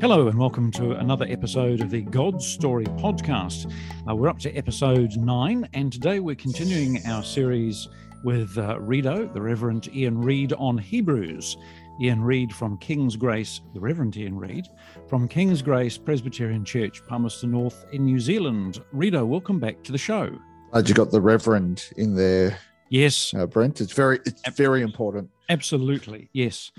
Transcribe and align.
Hello, 0.00 0.28
and 0.28 0.38
welcome 0.38 0.70
to 0.70 0.92
another 0.92 1.26
episode 1.28 1.80
of 1.80 1.90
the 1.90 2.02
God 2.02 2.40
Story 2.40 2.84
podcast. 2.84 3.68
Uh, 4.08 4.14
we're 4.14 4.28
up 4.28 4.38
to 4.38 4.54
episode 4.54 5.16
nine, 5.16 5.68
and 5.74 5.92
today 5.92 6.20
we're 6.20 6.36
continuing 6.36 7.04
our 7.04 7.24
series 7.24 7.88
with 8.22 8.56
uh, 8.58 8.76
Redo, 8.76 9.30
the 9.34 9.42
Reverend 9.42 9.92
Ian 9.92 10.16
Reed, 10.20 10.52
on 10.52 10.78
Hebrews. 10.78 11.56
Ian 12.00 12.22
Reed 12.22 12.52
from 12.52 12.78
King's 12.78 13.16
Grace, 13.16 13.60
the 13.74 13.80
Reverend 13.80 14.16
Ian 14.16 14.38
Reed 14.38 14.66
from 15.08 15.26
King's 15.26 15.62
Grace 15.62 15.98
Presbyterian 15.98 16.64
Church, 16.64 17.04
Palmerston 17.08 17.50
North 17.50 17.84
in 17.90 18.04
New 18.04 18.20
Zealand. 18.20 18.80
Redo, 18.94 19.26
welcome 19.26 19.58
back 19.58 19.82
to 19.82 19.90
the 19.90 19.98
show. 19.98 20.30
Glad 20.70 20.88
you 20.88 20.94
got 20.94 21.10
the 21.10 21.20
Reverend 21.20 21.90
in 21.96 22.14
there. 22.14 22.56
Yes, 22.88 23.34
uh, 23.34 23.46
Brent. 23.46 23.80
It's 23.80 23.92
very, 23.92 24.20
it's 24.24 24.48
very 24.50 24.82
important. 24.82 25.28
Absolutely, 25.48 26.30
yes. 26.32 26.70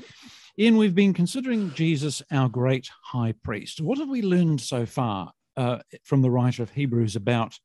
Ian, 0.60 0.76
we've 0.76 0.94
been 0.94 1.14
considering 1.14 1.74
Jesus 1.74 2.22
our 2.34 2.50
great 2.50 2.90
high 3.02 3.34
priest. 3.46 3.80
What 3.80 3.98
have 3.98 4.10
we 4.10 4.22
learned 4.22 4.60
so 4.60 4.86
far 4.86 5.32
uh, 5.56 5.78
from 6.04 6.22
the 6.22 6.30
writer 6.30 6.62
of 6.62 6.70
Hebrews 6.70 7.16
about 7.16 7.58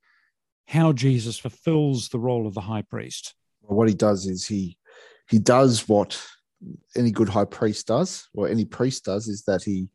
how 0.68 0.92
Jesus 0.92 1.36
fulfills 1.36 2.08
the 2.08 2.20
role 2.20 2.46
of 2.46 2.54
the 2.54 2.60
high 2.60 2.82
priest? 2.82 3.34
Well, 3.62 3.76
what 3.76 3.88
he 3.88 3.94
does 3.94 4.26
is 4.26 4.46
he 4.46 4.78
he 5.28 5.40
does 5.40 5.88
what 5.88 6.24
any 6.96 7.10
good 7.10 7.28
high 7.28 7.46
priest 7.46 7.88
does, 7.88 8.28
or 8.32 8.48
any 8.48 8.64
priest 8.64 9.06
does, 9.06 9.26
is 9.26 9.42
that 9.42 9.64
he 9.64 9.88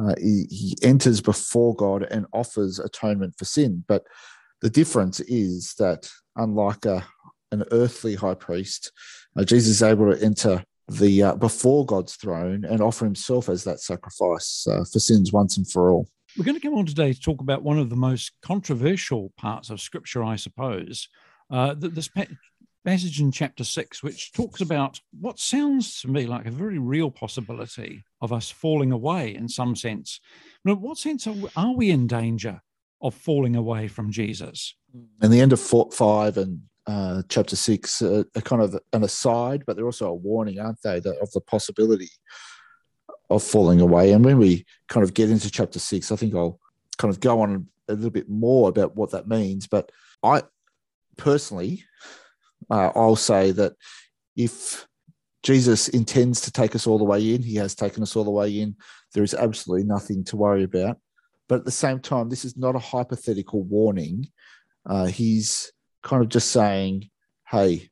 uh, 0.00 0.14
he, 0.16 0.46
he 0.48 0.76
enters 0.82 1.20
before 1.20 1.74
God 1.74 2.04
and 2.04 2.26
offers 2.32 2.78
atonement 2.78 3.34
for 3.36 3.44
sin. 3.44 3.82
But 3.88 4.04
the 4.60 4.70
difference 4.70 5.18
is 5.18 5.74
that 5.80 6.08
unlike 6.36 6.84
a, 6.84 7.04
an 7.50 7.64
earthly 7.72 8.14
high 8.14 8.34
priest, 8.34 8.92
uh, 9.36 9.42
Jesus 9.42 9.70
is 9.70 9.82
able 9.82 10.14
to 10.14 10.22
enter 10.22 10.62
the 10.88 11.22
uh, 11.22 11.34
before 11.34 11.84
God's 11.84 12.14
throne 12.16 12.64
and 12.64 12.80
offer 12.80 13.04
Himself 13.04 13.48
as 13.48 13.64
that 13.64 13.80
sacrifice 13.80 14.66
uh, 14.70 14.84
for 14.90 14.98
sins 14.98 15.32
once 15.32 15.56
and 15.56 15.68
for 15.70 15.90
all. 15.90 16.08
We're 16.36 16.44
going 16.44 16.60
to 16.60 16.66
come 16.66 16.76
on 16.76 16.86
today 16.86 17.12
to 17.12 17.20
talk 17.20 17.40
about 17.40 17.62
one 17.62 17.78
of 17.78 17.88
the 17.88 17.96
most 17.96 18.32
controversial 18.42 19.32
parts 19.36 19.70
of 19.70 19.80
Scripture, 19.80 20.22
I 20.22 20.36
suppose. 20.36 21.08
Uh, 21.50 21.74
this 21.78 22.08
pa- 22.08 22.26
passage 22.84 23.20
in 23.20 23.32
chapter 23.32 23.64
six, 23.64 24.02
which 24.02 24.32
talks 24.32 24.60
about 24.60 25.00
what 25.18 25.38
sounds 25.38 26.00
to 26.00 26.08
me 26.08 26.26
like 26.26 26.46
a 26.46 26.50
very 26.50 26.78
real 26.78 27.10
possibility 27.10 28.04
of 28.20 28.32
us 28.32 28.50
falling 28.50 28.92
away 28.92 29.34
in 29.34 29.48
some 29.48 29.74
sense. 29.74 30.20
But 30.64 30.72
in 30.72 30.80
what 30.82 30.98
sense 30.98 31.26
are 31.26 31.32
we, 31.32 31.48
are 31.56 31.74
we 31.74 31.90
in 31.90 32.06
danger 32.06 32.60
of 33.00 33.14
falling 33.14 33.56
away 33.56 33.88
from 33.88 34.12
Jesus? 34.12 34.74
In 35.22 35.30
the 35.30 35.40
end 35.40 35.52
of 35.52 35.60
four, 35.60 35.90
five 35.90 36.36
and 36.36 36.62
uh, 36.86 37.22
chapter 37.28 37.56
six 37.56 38.00
uh, 38.02 38.22
a 38.34 38.42
kind 38.42 38.62
of 38.62 38.78
an 38.92 39.02
aside, 39.02 39.64
but 39.66 39.76
they're 39.76 39.86
also 39.86 40.08
a 40.08 40.14
warning, 40.14 40.58
aren't 40.58 40.80
they, 40.82 41.00
that, 41.00 41.18
of 41.18 41.30
the 41.32 41.40
possibility 41.40 42.10
of 43.28 43.42
falling 43.42 43.80
away. 43.80 44.12
And 44.12 44.24
when 44.24 44.38
we 44.38 44.64
kind 44.88 45.02
of 45.02 45.14
get 45.14 45.30
into 45.30 45.50
chapter 45.50 45.78
six, 45.78 46.12
I 46.12 46.16
think 46.16 46.34
I'll 46.34 46.60
kind 46.98 47.12
of 47.12 47.20
go 47.20 47.40
on 47.40 47.66
a 47.88 47.94
little 47.94 48.10
bit 48.10 48.28
more 48.28 48.68
about 48.68 48.96
what 48.96 49.10
that 49.10 49.28
means. 49.28 49.66
But 49.66 49.90
I 50.22 50.42
personally, 51.16 51.84
uh, 52.70 52.92
I'll 52.94 53.16
say 53.16 53.50
that 53.52 53.72
if 54.36 54.86
Jesus 55.42 55.88
intends 55.88 56.40
to 56.42 56.50
take 56.50 56.74
us 56.74 56.86
all 56.86 56.98
the 56.98 57.04
way 57.04 57.34
in, 57.34 57.42
he 57.42 57.56
has 57.56 57.74
taken 57.74 58.02
us 58.02 58.16
all 58.16 58.24
the 58.24 58.30
way 58.30 58.60
in, 58.60 58.76
there 59.12 59.24
is 59.24 59.34
absolutely 59.34 59.86
nothing 59.86 60.24
to 60.24 60.36
worry 60.36 60.64
about. 60.64 60.98
But 61.48 61.60
at 61.60 61.64
the 61.64 61.70
same 61.70 62.00
time, 62.00 62.28
this 62.28 62.44
is 62.44 62.56
not 62.56 62.74
a 62.74 62.80
hypothetical 62.80 63.62
warning. 63.62 64.28
Uh, 64.84 65.06
he's 65.06 65.72
kind 66.06 66.22
of 66.22 66.28
just 66.28 66.52
saying, 66.52 67.10
hey, 67.50 67.90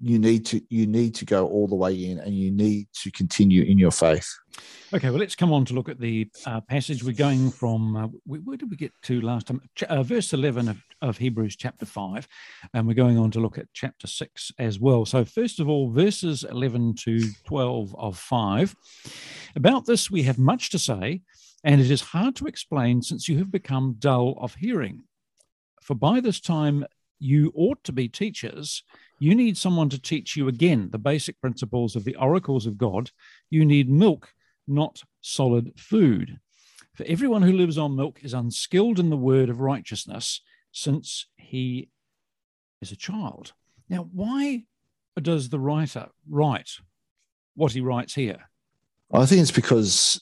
you 0.00 0.18
need 0.18 0.44
to 0.44 0.60
you 0.68 0.86
need 0.86 1.14
to 1.14 1.24
go 1.24 1.46
all 1.46 1.68
the 1.68 1.74
way 1.74 2.10
in 2.10 2.18
and 2.18 2.34
you 2.34 2.50
need 2.50 2.88
to 2.92 3.10
continue 3.12 3.62
in 3.62 3.78
your 3.78 3.92
faith. 3.92 4.28
Okay 4.92 5.08
well 5.08 5.20
let's 5.20 5.36
come 5.36 5.52
on 5.52 5.64
to 5.66 5.72
look 5.72 5.88
at 5.88 6.00
the 6.00 6.28
uh, 6.46 6.60
passage 6.62 7.04
we're 7.04 7.14
going 7.14 7.50
from 7.50 7.96
uh, 7.96 8.08
where 8.26 8.56
did 8.56 8.70
we 8.70 8.76
get 8.76 8.92
to 9.04 9.20
last 9.20 9.46
time? 9.46 9.62
Uh, 9.88 10.02
verse 10.02 10.32
11 10.32 10.68
of, 10.68 10.82
of 11.00 11.16
hebrews 11.16 11.56
chapter 11.56 11.86
5 11.86 12.26
and 12.74 12.86
we're 12.86 12.94
going 12.94 13.16
on 13.16 13.30
to 13.30 13.40
look 13.40 13.56
at 13.56 13.68
chapter 13.72 14.06
6 14.06 14.52
as 14.58 14.80
well. 14.80 15.06
So 15.06 15.24
first 15.24 15.60
of 15.60 15.68
all 15.68 15.90
verses 15.90 16.44
11 16.44 16.96
to 17.04 17.22
12 17.46 17.94
of 17.96 18.18
5 18.18 18.74
about 19.56 19.86
this 19.86 20.10
we 20.10 20.24
have 20.24 20.38
much 20.38 20.70
to 20.70 20.78
say 20.78 21.22
and 21.62 21.80
it 21.80 21.90
is 21.90 22.00
hard 22.02 22.36
to 22.36 22.46
explain 22.46 23.00
since 23.00 23.28
you 23.28 23.38
have 23.38 23.50
become 23.50 23.96
dull 23.98 24.34
of 24.38 24.56
hearing. 24.56 25.04
For 25.82 25.94
by 25.94 26.20
this 26.20 26.40
time 26.40 26.84
you 27.24 27.52
ought 27.56 27.82
to 27.84 27.92
be 27.92 28.08
teachers. 28.08 28.82
You 29.18 29.34
need 29.34 29.56
someone 29.56 29.88
to 29.88 30.00
teach 30.00 30.36
you 30.36 30.46
again 30.48 30.90
the 30.90 30.98
basic 30.98 31.40
principles 31.40 31.96
of 31.96 32.04
the 32.04 32.16
oracles 32.16 32.66
of 32.66 32.76
God. 32.76 33.10
You 33.48 33.64
need 33.64 33.88
milk, 33.88 34.32
not 34.68 35.02
solid 35.22 35.72
food. 35.78 36.38
For 36.94 37.04
everyone 37.06 37.42
who 37.42 37.52
lives 37.52 37.78
on 37.78 37.96
milk 37.96 38.20
is 38.22 38.34
unskilled 38.34 38.98
in 39.00 39.08
the 39.08 39.16
word 39.16 39.48
of 39.48 39.60
righteousness, 39.60 40.42
since 40.70 41.26
he 41.36 41.88
is 42.82 42.92
a 42.92 42.96
child. 42.96 43.52
Now, 43.88 44.08
why 44.12 44.64
does 45.20 45.48
the 45.48 45.60
writer 45.60 46.08
write 46.28 46.70
what 47.54 47.72
he 47.72 47.80
writes 47.80 48.14
here? 48.14 48.50
I 49.12 49.24
think 49.24 49.40
it's 49.40 49.50
because 49.50 50.20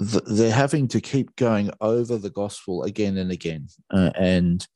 they're 0.00 0.50
having 0.50 0.88
to 0.88 1.00
keep 1.00 1.36
going 1.36 1.70
over 1.80 2.16
the 2.16 2.30
gospel 2.30 2.82
again 2.82 3.18
and 3.18 3.30
again. 3.30 3.68
Uh, 3.90 4.10
and 4.18 4.66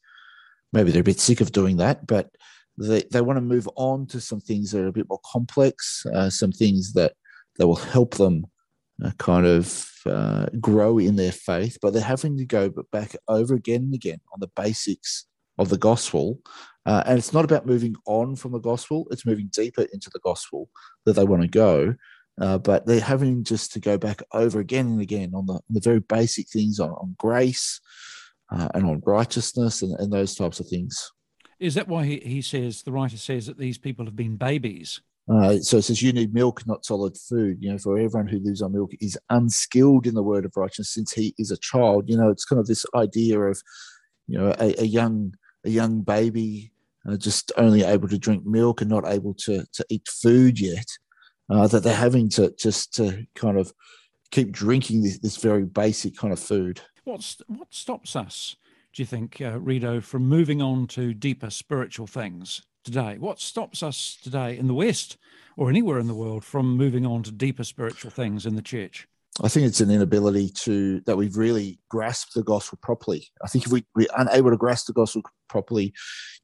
maybe 0.75 0.91
they're 0.91 1.01
a 1.01 1.05
bit 1.05 1.21
sick 1.21 1.41
of 1.41 1.53
doing 1.53 1.77
that, 1.79 2.07
but 2.07 2.31
they, 2.77 3.03
they 3.12 3.21
want 3.21 3.37
to 3.37 3.41
move 3.41 3.69
on 3.77 4.07
to 4.09 4.21
some 4.21 4.41
things 4.41 4.73
that 4.73 4.83
are 4.83 4.89
a 4.89 4.93
bit 4.93 5.09
more 5.09 5.21
complex, 5.25 6.05
uh, 6.12 6.29
some 6.29 6.53
things 6.53 6.93
that, 6.95 7.12
that 7.57 7.69
will 7.69 7.77
help 7.77 8.17
them 8.17 8.45
uh, 9.03 9.12
kind 9.19 9.47
of 9.47 9.89
uh, 10.07 10.47
grow 10.61 10.99
in 10.99 11.17
their 11.17 11.33
faith, 11.33 11.79
but 11.81 11.93
they're 11.93 12.03
having 12.03 12.37
to 12.37 12.45
go 12.45 12.69
back 12.93 13.17
over 13.29 13.55
again 13.55 13.83
and 13.83 13.95
again 13.95 14.21
on 14.33 14.41
the 14.41 14.51
basics 14.57 15.27
of 15.59 15.69
the 15.69 15.79
gospel. 15.79 16.41
Uh, 16.85 17.05
and 17.06 17.19
it's 17.19 17.33
not 17.33 17.45
about 17.45 17.67
moving 17.67 17.95
on 18.06 18.37
from 18.37 18.53
the 18.53 18.59
gospel, 18.59 19.06
it's 19.11 19.25
moving 19.25 19.49
deeper 19.53 19.87
into 19.93 20.11
the 20.12 20.21
gospel 20.21 20.69
that 21.05 21.15
they 21.15 21.25
want 21.25 21.43
to 21.43 21.49
go. 21.49 21.95
Uh, 22.41 22.59
but 22.59 22.85
they're 22.85 23.01
having 23.01 23.45
just 23.45 23.73
to 23.73 23.79
go 23.79 23.97
back 23.97 24.21
over 24.33 24.59
again 24.59 24.87
and 24.87 25.01
again 25.01 25.33
on 25.37 25.47
the, 25.47 25.53
on 25.53 25.62
the 25.71 25.81
very 25.81 26.01
basic 26.01 26.49
things 26.49 26.81
on, 26.81 26.91
on 26.91 27.15
grace, 27.17 27.81
uh, 28.54 28.69
and 28.75 28.87
on 28.87 29.03
righteousness 29.04 29.82
and, 29.82 29.98
and 29.98 30.12
those 30.12 30.34
types 30.34 30.60
of 30.60 30.69
things. 30.69 31.12
Is 31.60 31.75
that 31.75 31.88
why 31.88 32.04
he, 32.04 32.20
he 32.20 32.42
says, 32.42 32.82
the 32.82 32.92
writer 32.92 33.16
says 33.16 33.47
that 33.47 33.59
these 33.59 33.78
people 33.78 34.04
have 34.04 34.16
been 34.16 34.37
babies? 34.37 35.00
Uh, 35.32 35.59
so 35.59 35.78
it 35.78 35.82
says 35.82 36.03
you 36.03 36.12
need 36.12 36.34
milk, 36.34 36.66
not 36.66 36.84
solid 36.84 37.16
food. 37.16 37.56
You 37.60 37.72
know, 37.72 37.78
for 37.78 37.97
everyone 37.97 38.26
who 38.26 38.41
lives 38.41 38.60
on 38.60 38.72
milk 38.72 38.91
is 39.00 39.19
unskilled 39.31 40.06
in 40.06 40.14
the 40.14 40.22
word 40.22 40.44
of 40.44 40.53
righteousness 40.56 40.93
since 40.93 41.12
he 41.12 41.34
is 41.38 41.50
a 41.50 41.56
child. 41.56 42.09
You 42.09 42.19
know, 42.19 42.28
it's 42.28 42.44
kind 42.44 42.60
of 42.60 42.66
this 42.66 42.84
idea 42.94 43.41
of, 43.41 43.62
you 44.26 44.38
know, 44.38 44.54
a, 44.59 44.82
a 44.82 44.84
young 44.84 45.34
a 45.64 45.70
young 45.70 46.03
baby 46.03 46.72
uh, 47.09 47.16
just 47.16 47.53
only 47.56 47.82
able 47.82 48.09
to 48.09 48.19
drink 48.19 48.44
milk 48.44 48.82
and 48.82 48.91
not 48.91 49.09
able 49.09 49.32
to 49.34 49.64
to 49.72 49.87
eat 49.88 50.06
food 50.09 50.60
yet. 50.60 50.87
Uh, 51.50 51.66
that 51.69 51.82
they're 51.82 51.94
having 51.94 52.28
to 52.31 52.54
just 52.59 52.94
to 52.94 53.26
kind 53.34 53.59
of 53.59 53.72
keep 54.31 54.50
drinking 54.50 55.03
this, 55.03 55.19
this 55.19 55.37
very 55.37 55.64
basic 55.64 56.16
kind 56.16 56.32
of 56.32 56.41
food. 56.41 56.82
What's 57.04 57.42
what 57.48 57.72
stops 57.75 58.16
us, 58.16 58.56
do 58.94 59.03
you 59.03 59.06
think, 59.06 59.41
uh, 59.41 59.59
Redo, 59.59 60.03
from 60.03 60.26
moving 60.26 60.62
on 60.62 60.87
to 60.88 61.12
deeper 61.12 61.50
spiritual 61.50 62.06
things 62.06 62.62
today? 62.82 63.16
What 63.19 63.41
stops 63.41 63.82
us 63.82 64.19
today 64.22 64.56
in 64.56 64.69
the 64.69 64.75
West 64.75 65.19
or 65.59 65.69
anywhere 65.69 65.98
in 65.98 66.06
the 66.06 66.14
world 66.14 66.44
from 66.44 66.76
moving 66.76 67.04
on 67.04 67.22
to 67.25 67.31
deeper 67.31 67.64
spiritual 67.64 68.10
things 68.10 68.47
in 68.47 68.56
the 68.56 68.62
church? 68.62 69.06
I 69.43 69.48
think 69.48 69.66
it's 69.66 69.82
an 69.82 69.91
inability 69.91 70.48
to 70.48 71.00
that 71.00 71.16
we've 71.16 71.37
really 71.37 71.78
grasped 71.91 72.34
the 72.34 72.43
gospel 72.43 72.78
properly. 72.81 73.28
I 73.44 73.48
think 73.48 73.66
if 73.66 73.72
we, 73.72 73.84
we're 73.94 74.06
unable 74.16 74.50
to 74.50 74.56
grasp 74.56 74.87
the 74.87 74.93
gospel 74.94 75.22
properly, 75.48 75.93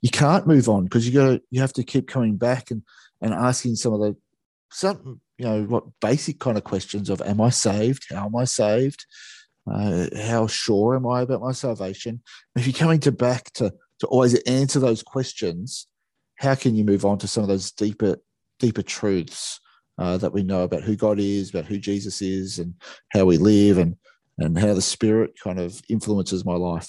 you 0.03 0.11
can't 0.11 0.47
move 0.47 0.69
on 0.69 0.85
because 0.85 1.09
you 1.09 1.15
got 1.15 1.41
you 1.51 1.61
have 1.61 1.73
to 1.75 1.85
keep 1.85 2.07
coming 2.07 2.37
back 2.37 2.71
and 2.71 2.83
and 3.23 3.33
asking 3.33 3.77
some 3.77 3.95
of 3.95 4.01
the 4.01 4.15
some 4.73 5.23
you 5.39 5.47
know 5.47 5.63
what 5.65 5.85
basic 6.01 6.39
kind 6.39 6.59
of 6.59 6.65
questions 6.65 7.09
of 7.09 7.23
am 7.23 7.41
I 7.41 7.49
saved? 7.49 8.07
How 8.11 8.27
am 8.27 8.37
I 8.37 8.45
saved? 8.45 9.07
Uh, 9.73 10.07
how 10.17 10.47
sure 10.47 10.97
am 10.97 11.07
I 11.07 11.23
about 11.23 11.41
my 11.41 11.53
salvation? 11.53 12.23
If 12.57 12.67
you're 12.67 12.75
coming 12.75 13.01
to 13.01 13.13
back 13.13 13.53
to 13.55 13.73
to 14.01 14.07
always 14.07 14.35
answer 14.43 14.81
those 14.81 15.03
questions, 15.03 15.87
how 16.37 16.55
can 16.55 16.75
you 16.75 16.85
move 16.85 17.05
on 17.05 17.19
to 17.19 17.29
some 17.29 17.43
of 17.43 17.49
those 17.49 17.71
deeper 17.71 18.17
deeper 18.59 18.83
truths 18.83 19.61
uh, 19.99 20.17
that 20.19 20.33
we 20.33 20.43
know 20.43 20.63
about 20.63 20.83
who 20.83 20.97
God 20.97 21.21
is, 21.21 21.51
about 21.51 21.67
who 21.67 21.79
Jesus 21.79 22.23
is, 22.23 22.59
and 22.59 22.75
how 23.11 23.25
we 23.27 23.39
live, 23.39 23.79
and 23.79 23.97
and 24.39 24.59
how 24.59 24.75
the 24.75 24.83
Spirit 24.83 25.39
kind 25.43 25.61
of 25.61 25.81
influences 25.89 26.45
my 26.45 26.55
life. 26.55 26.89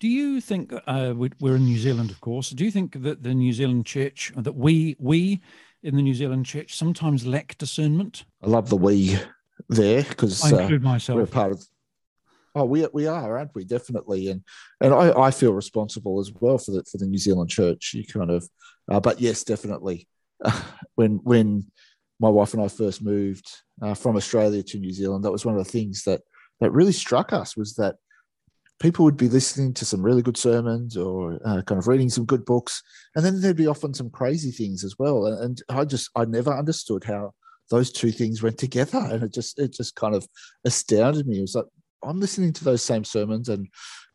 Do 0.00 0.08
you 0.08 0.40
think 0.40 0.72
uh, 0.86 1.14
we're 1.16 1.56
in 1.56 1.64
New 1.64 1.78
Zealand, 1.78 2.10
of 2.10 2.20
course? 2.20 2.50
Do 2.50 2.64
you 2.64 2.70
think 2.70 3.02
that 3.02 3.22
the 3.22 3.34
New 3.34 3.52
Zealand 3.52 3.86
Church, 3.86 4.32
that 4.36 4.54
we 4.54 4.96
we 4.98 5.40
in 5.82 5.94
the 5.94 6.02
New 6.02 6.14
Zealand 6.14 6.46
Church 6.46 6.74
sometimes 6.74 7.26
lack 7.26 7.56
discernment? 7.58 8.24
I 8.42 8.48
love 8.48 8.68
the 8.68 8.76
we 8.76 9.18
there 9.68 10.02
because 10.02 10.42
I 10.44 10.62
include 10.62 10.82
uh, 10.82 10.88
myself. 10.88 11.16
We're 11.16 11.26
part 11.26 11.52
of 11.52 11.66
Oh, 12.54 12.64
we 12.64 12.86
we 12.92 13.06
are, 13.06 13.38
aren't 13.38 13.54
we? 13.54 13.64
Definitely, 13.64 14.28
and 14.28 14.42
and 14.80 14.94
I, 14.94 15.12
I 15.18 15.30
feel 15.30 15.52
responsible 15.52 16.20
as 16.20 16.32
well 16.32 16.58
for 16.58 16.70
the 16.70 16.84
for 16.84 16.98
the 16.98 17.06
New 17.06 17.18
Zealand 17.18 17.50
Church. 17.50 17.92
You 17.94 18.06
kind 18.06 18.30
of, 18.30 18.48
uh, 18.90 19.00
but 19.00 19.20
yes, 19.20 19.42
definitely. 19.44 20.08
Uh, 20.44 20.60
when 20.94 21.20
when 21.24 21.70
my 22.20 22.28
wife 22.28 22.54
and 22.54 22.62
I 22.62 22.68
first 22.68 23.02
moved 23.02 23.50
uh, 23.82 23.94
from 23.94 24.16
Australia 24.16 24.62
to 24.62 24.78
New 24.78 24.92
Zealand, 24.92 25.24
that 25.24 25.32
was 25.32 25.44
one 25.44 25.56
of 25.56 25.64
the 25.64 25.70
things 25.70 26.04
that 26.04 26.22
that 26.60 26.70
really 26.70 26.92
struck 26.92 27.32
us 27.32 27.56
was 27.56 27.74
that 27.74 27.96
people 28.80 29.04
would 29.04 29.16
be 29.16 29.28
listening 29.28 29.72
to 29.74 29.84
some 29.84 30.02
really 30.02 30.22
good 30.22 30.36
sermons 30.36 30.96
or 30.96 31.40
uh, 31.44 31.62
kind 31.62 31.78
of 31.78 31.88
reading 31.88 32.08
some 32.10 32.24
good 32.24 32.44
books, 32.44 32.82
and 33.16 33.24
then 33.24 33.40
there'd 33.40 33.56
be 33.56 33.66
often 33.66 33.94
some 33.94 34.10
crazy 34.10 34.52
things 34.52 34.84
as 34.84 34.94
well. 34.98 35.26
And, 35.26 35.40
and 35.40 35.62
I 35.68 35.84
just 35.84 36.10
I 36.14 36.24
never 36.24 36.52
understood 36.56 37.02
how 37.02 37.32
those 37.70 37.90
two 37.90 38.12
things 38.12 38.42
went 38.42 38.58
together, 38.58 38.98
and 38.98 39.24
it 39.24 39.32
just 39.32 39.58
it 39.58 39.72
just 39.72 39.96
kind 39.96 40.14
of 40.14 40.24
astounded 40.64 41.26
me. 41.26 41.38
It 41.38 41.42
was 41.42 41.56
like 41.56 41.66
I'm 42.02 42.20
listening 42.20 42.52
to 42.54 42.64
those 42.64 42.82
same 42.82 43.04
sermons, 43.04 43.48
and 43.48 43.68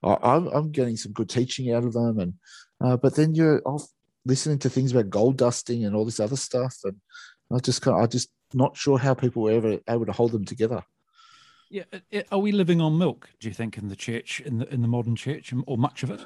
I, 0.03 0.17
I'm, 0.21 0.47
I'm 0.47 0.71
getting 0.71 0.97
some 0.97 1.11
good 1.11 1.29
teaching 1.29 1.73
out 1.73 1.83
of 1.83 1.93
them, 1.93 2.19
and 2.19 2.33
uh, 2.81 2.97
but 2.97 3.15
then 3.15 3.35
you're 3.35 3.61
off 3.65 3.87
listening 4.25 4.59
to 4.59 4.69
things 4.69 4.91
about 4.91 5.09
gold 5.09 5.37
dusting 5.37 5.85
and 5.85 5.95
all 5.95 6.05
this 6.05 6.19
other 6.19 6.35
stuff, 6.35 6.75
and 6.83 6.95
I 7.51 7.59
just 7.59 7.81
kind 7.81 7.97
of, 7.97 8.03
I 8.03 8.07
just 8.07 8.29
not 8.53 8.77
sure 8.77 8.97
how 8.97 9.13
people 9.13 9.43
were 9.43 9.51
ever 9.51 9.79
able 9.89 10.05
to 10.05 10.11
hold 10.11 10.31
them 10.31 10.45
together. 10.45 10.83
Yeah, 11.69 11.83
uh, 11.93 11.99
uh, 12.13 12.21
are 12.31 12.39
we 12.39 12.51
living 12.51 12.81
on 12.81 12.97
milk? 12.97 13.29
Do 13.39 13.47
you 13.47 13.53
think 13.53 13.77
in 13.77 13.89
the 13.89 13.95
church, 13.95 14.39
in 14.39 14.57
the 14.57 14.73
in 14.73 14.81
the 14.81 14.87
modern 14.87 15.15
church, 15.15 15.53
um, 15.53 15.63
or 15.67 15.77
much 15.77 16.03
of 16.03 16.11
it? 16.11 16.25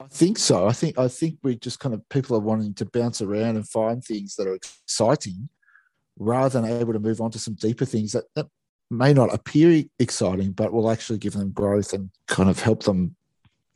I 0.00 0.06
think 0.08 0.38
so. 0.38 0.66
I 0.66 0.72
think 0.72 0.98
I 0.98 1.08
think 1.08 1.38
we 1.42 1.56
just 1.56 1.78
kind 1.78 1.94
of 1.94 2.06
people 2.08 2.36
are 2.36 2.40
wanting 2.40 2.74
to 2.74 2.86
bounce 2.86 3.22
around 3.22 3.56
and 3.56 3.68
find 3.68 4.02
things 4.02 4.34
that 4.36 4.46
are 4.46 4.54
exciting, 4.54 5.48
rather 6.18 6.60
than 6.60 6.70
able 6.70 6.92
to 6.92 6.98
move 6.98 7.20
on 7.20 7.30
to 7.30 7.38
some 7.38 7.54
deeper 7.54 7.84
things 7.84 8.12
that, 8.12 8.24
that 8.34 8.46
may 8.90 9.12
not 9.12 9.34
appear 9.34 9.84
exciting, 9.98 10.52
but 10.52 10.72
will 10.72 10.90
actually 10.90 11.18
give 11.18 11.32
them 11.32 11.50
growth 11.50 11.92
and 11.92 12.10
kind 12.26 12.48
of 12.48 12.60
help 12.60 12.84
them 12.84 13.16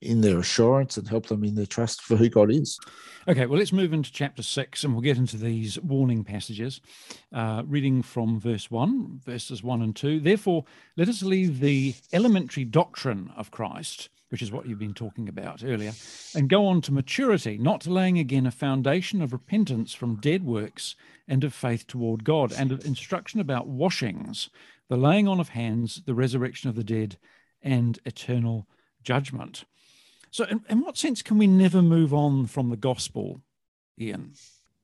in 0.01 0.23
their 0.23 0.39
assurance 0.39 0.97
and 0.97 1.07
help 1.07 1.27
them 1.27 1.45
in 1.45 1.55
their 1.55 1.67
trust 1.67 2.01
for 2.01 2.17
who 2.17 2.29
God 2.29 2.51
is. 2.51 2.79
Okay, 3.29 3.45
well, 3.45 3.59
let's 3.59 3.73
move 3.73 3.93
into 3.93 4.11
chapter 4.11 4.43
six 4.43 4.83
and 4.83 4.95
we'll 4.95 5.03
get 5.03 5.19
into 5.19 5.37
these 5.37 5.79
warning 5.81 6.25
passages. 6.25 6.81
Uh, 7.35 7.63
reading 7.67 8.03
from 8.03 8.41
verse 8.41 8.71
one, 8.71 9.21
verses 9.25 9.63
one 9.63 9.83
and 9.83 9.95
two. 9.95 10.19
Therefore, 10.19 10.65
let 10.97 11.09
us 11.09 11.23
leave 11.23 11.61
the 11.61 11.95
elementary 12.15 12.65
doctrine 12.65 13.31
of 13.37 13.51
Christ, 13.51 14.09
which 14.31 14.41
is 14.41 14.51
what 14.51 14.67
you've 14.67 14.79
been 14.79 14.95
talking 14.95 15.29
about 15.29 15.63
earlier, 15.63 15.93
and 16.35 16.49
go 16.49 16.67
on 16.67 16.81
to 16.83 16.93
maturity, 16.93 17.59
not 17.59 17.87
laying 17.87 18.19
again 18.19 18.47
a 18.47 18.51
foundation 18.51 19.21
of 19.21 19.35
repentance 19.35 19.93
from 19.93 20.17
dead 20.17 20.45
works 20.45 20.97
and 21.29 21.45
of 21.45 21.53
faith 21.53 21.87
toward 21.87 22.25
God, 22.25 22.53
and 22.53 22.73
of 22.73 22.87
instruction 22.87 23.39
about 23.39 23.67
washings, 23.67 24.49
the 24.91 24.97
laying 24.97 25.29
on 25.29 25.41
of 25.41 25.51
hands, 25.51 26.03
the 26.05 26.15
resurrection 26.15 26.69
of 26.69 26.75
the 26.75 26.85
dead, 26.85 27.17
and 27.63 27.99
eternal 28.05 28.67
judgment. 29.03 29.65
So, 30.33 30.45
in, 30.45 30.63
in 30.69 30.81
what 30.81 30.99
sense 30.99 31.23
can 31.23 31.39
we 31.39 31.47
never 31.47 31.81
move 31.81 32.13
on 32.13 32.47
from 32.47 32.71
the 32.71 32.77
gospel, 32.77 33.41
Ian? 33.99 34.33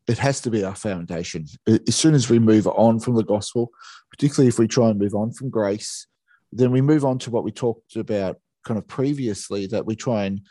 It 0.06 0.18
has 0.18 0.40
to 0.42 0.50
be 0.50 0.64
our 0.64 0.76
foundation. 0.76 1.46
As 1.66 1.96
soon 1.96 2.14
as 2.14 2.30
we 2.30 2.38
move 2.38 2.68
on 2.68 3.00
from 3.00 3.16
the 3.16 3.24
gospel, 3.24 3.72
particularly 4.08 4.48
if 4.48 4.58
we 4.58 4.68
try 4.68 4.88
and 4.88 4.98
move 5.00 5.16
on 5.16 5.32
from 5.32 5.50
grace, 5.50 6.06
then 6.52 6.70
we 6.70 6.80
move 6.80 7.04
on 7.04 7.18
to 7.18 7.30
what 7.30 7.42
we 7.42 7.50
talked 7.50 7.96
about 7.96 8.40
kind 8.64 8.78
of 8.78 8.86
previously 8.86 9.66
that 9.66 9.86
we 9.86 9.96
try 9.96 10.24
and 10.24 10.42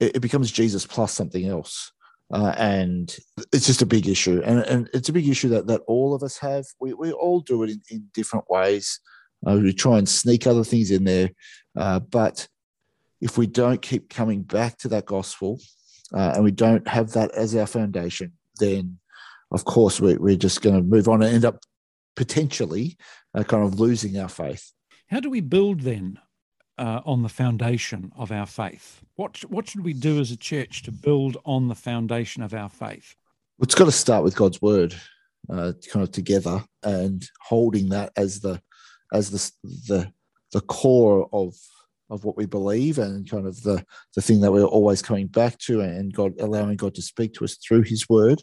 it, 0.00 0.16
it 0.16 0.20
becomes 0.20 0.50
Jesus 0.50 0.86
plus 0.86 1.12
something 1.12 1.46
else. 1.46 1.92
Uh, 2.32 2.54
and 2.56 3.16
it's 3.52 3.66
just 3.66 3.82
a 3.82 3.86
big 3.86 4.08
issue. 4.08 4.40
And, 4.44 4.60
and 4.60 4.90
it's 4.94 5.08
a 5.08 5.12
big 5.12 5.28
issue 5.28 5.48
that, 5.50 5.66
that 5.66 5.82
all 5.86 6.14
of 6.14 6.22
us 6.22 6.38
have. 6.38 6.64
We, 6.80 6.94
we 6.94 7.12
all 7.12 7.40
do 7.40 7.62
it 7.62 7.70
in, 7.70 7.82
in 7.90 8.10
different 8.14 8.48
ways. 8.50 9.00
Uh, 9.46 9.58
we 9.62 9.72
try 9.72 9.98
and 9.98 10.08
sneak 10.08 10.46
other 10.46 10.64
things 10.64 10.90
in 10.90 11.04
there. 11.04 11.30
Uh, 11.76 12.00
but 12.00 12.48
if 13.20 13.36
we 13.38 13.46
don't 13.46 13.82
keep 13.82 14.08
coming 14.08 14.42
back 14.42 14.78
to 14.78 14.88
that 14.88 15.06
gospel 15.06 15.60
uh, 16.14 16.32
and 16.34 16.44
we 16.44 16.50
don't 16.50 16.86
have 16.88 17.12
that 17.12 17.30
as 17.32 17.54
our 17.54 17.66
foundation, 17.66 18.32
then 18.58 18.98
of 19.50 19.64
course 19.64 20.00
we, 20.00 20.16
we're 20.16 20.36
just 20.36 20.62
going 20.62 20.76
to 20.76 20.82
move 20.82 21.08
on 21.08 21.22
and 21.22 21.34
end 21.34 21.44
up 21.44 21.58
potentially 22.16 22.96
uh, 23.34 23.42
kind 23.42 23.64
of 23.64 23.78
losing 23.78 24.18
our 24.18 24.28
faith. 24.28 24.72
How 25.08 25.20
do 25.20 25.30
we 25.30 25.40
build 25.40 25.80
then 25.80 26.18
uh, 26.78 27.00
on 27.04 27.22
the 27.22 27.28
foundation 27.28 28.12
of 28.16 28.32
our 28.32 28.46
faith? 28.46 29.02
What 29.16 29.38
what 29.48 29.68
should 29.68 29.84
we 29.84 29.92
do 29.92 30.20
as 30.20 30.30
a 30.30 30.36
church 30.36 30.82
to 30.84 30.92
build 30.92 31.36
on 31.44 31.68
the 31.68 31.74
foundation 31.74 32.42
of 32.42 32.54
our 32.54 32.68
faith? 32.68 33.16
It's 33.60 33.74
got 33.74 33.84
to 33.84 33.92
start 33.92 34.24
with 34.24 34.36
God's 34.36 34.60
word, 34.60 34.94
uh, 35.48 35.72
kind 35.90 36.02
of 36.02 36.10
together, 36.10 36.64
and 36.82 37.24
holding 37.40 37.90
that 37.90 38.12
as 38.16 38.40
the 38.40 38.60
as 39.12 39.30
the 39.30 39.52
the 39.88 40.12
the 40.52 40.60
core 40.62 41.28
of 41.32 41.54
of 42.10 42.24
what 42.24 42.36
we 42.36 42.46
believe 42.46 42.98
and 42.98 43.28
kind 43.28 43.46
of 43.46 43.62
the 43.62 43.84
the 44.14 44.22
thing 44.22 44.40
that 44.40 44.52
we're 44.52 44.64
always 44.64 45.02
coming 45.02 45.26
back 45.26 45.58
to 45.58 45.80
and 45.80 46.12
God 46.12 46.34
allowing 46.40 46.76
God 46.76 46.94
to 46.96 47.02
speak 47.02 47.34
to 47.34 47.44
us 47.44 47.56
through 47.56 47.82
his 47.82 48.08
word. 48.08 48.42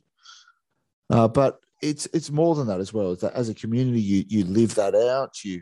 Uh, 1.09 1.27
but 1.27 1.59
it's 1.81 2.07
it's 2.13 2.31
more 2.31 2.55
than 2.55 2.67
that 2.67 2.79
as 2.79 2.93
well. 2.93 3.15
That 3.15 3.33
as 3.33 3.49
a 3.49 3.53
community 3.53 4.01
you 4.01 4.23
you 4.27 4.45
live 4.45 4.75
that 4.75 4.95
out. 4.95 5.43
You 5.43 5.61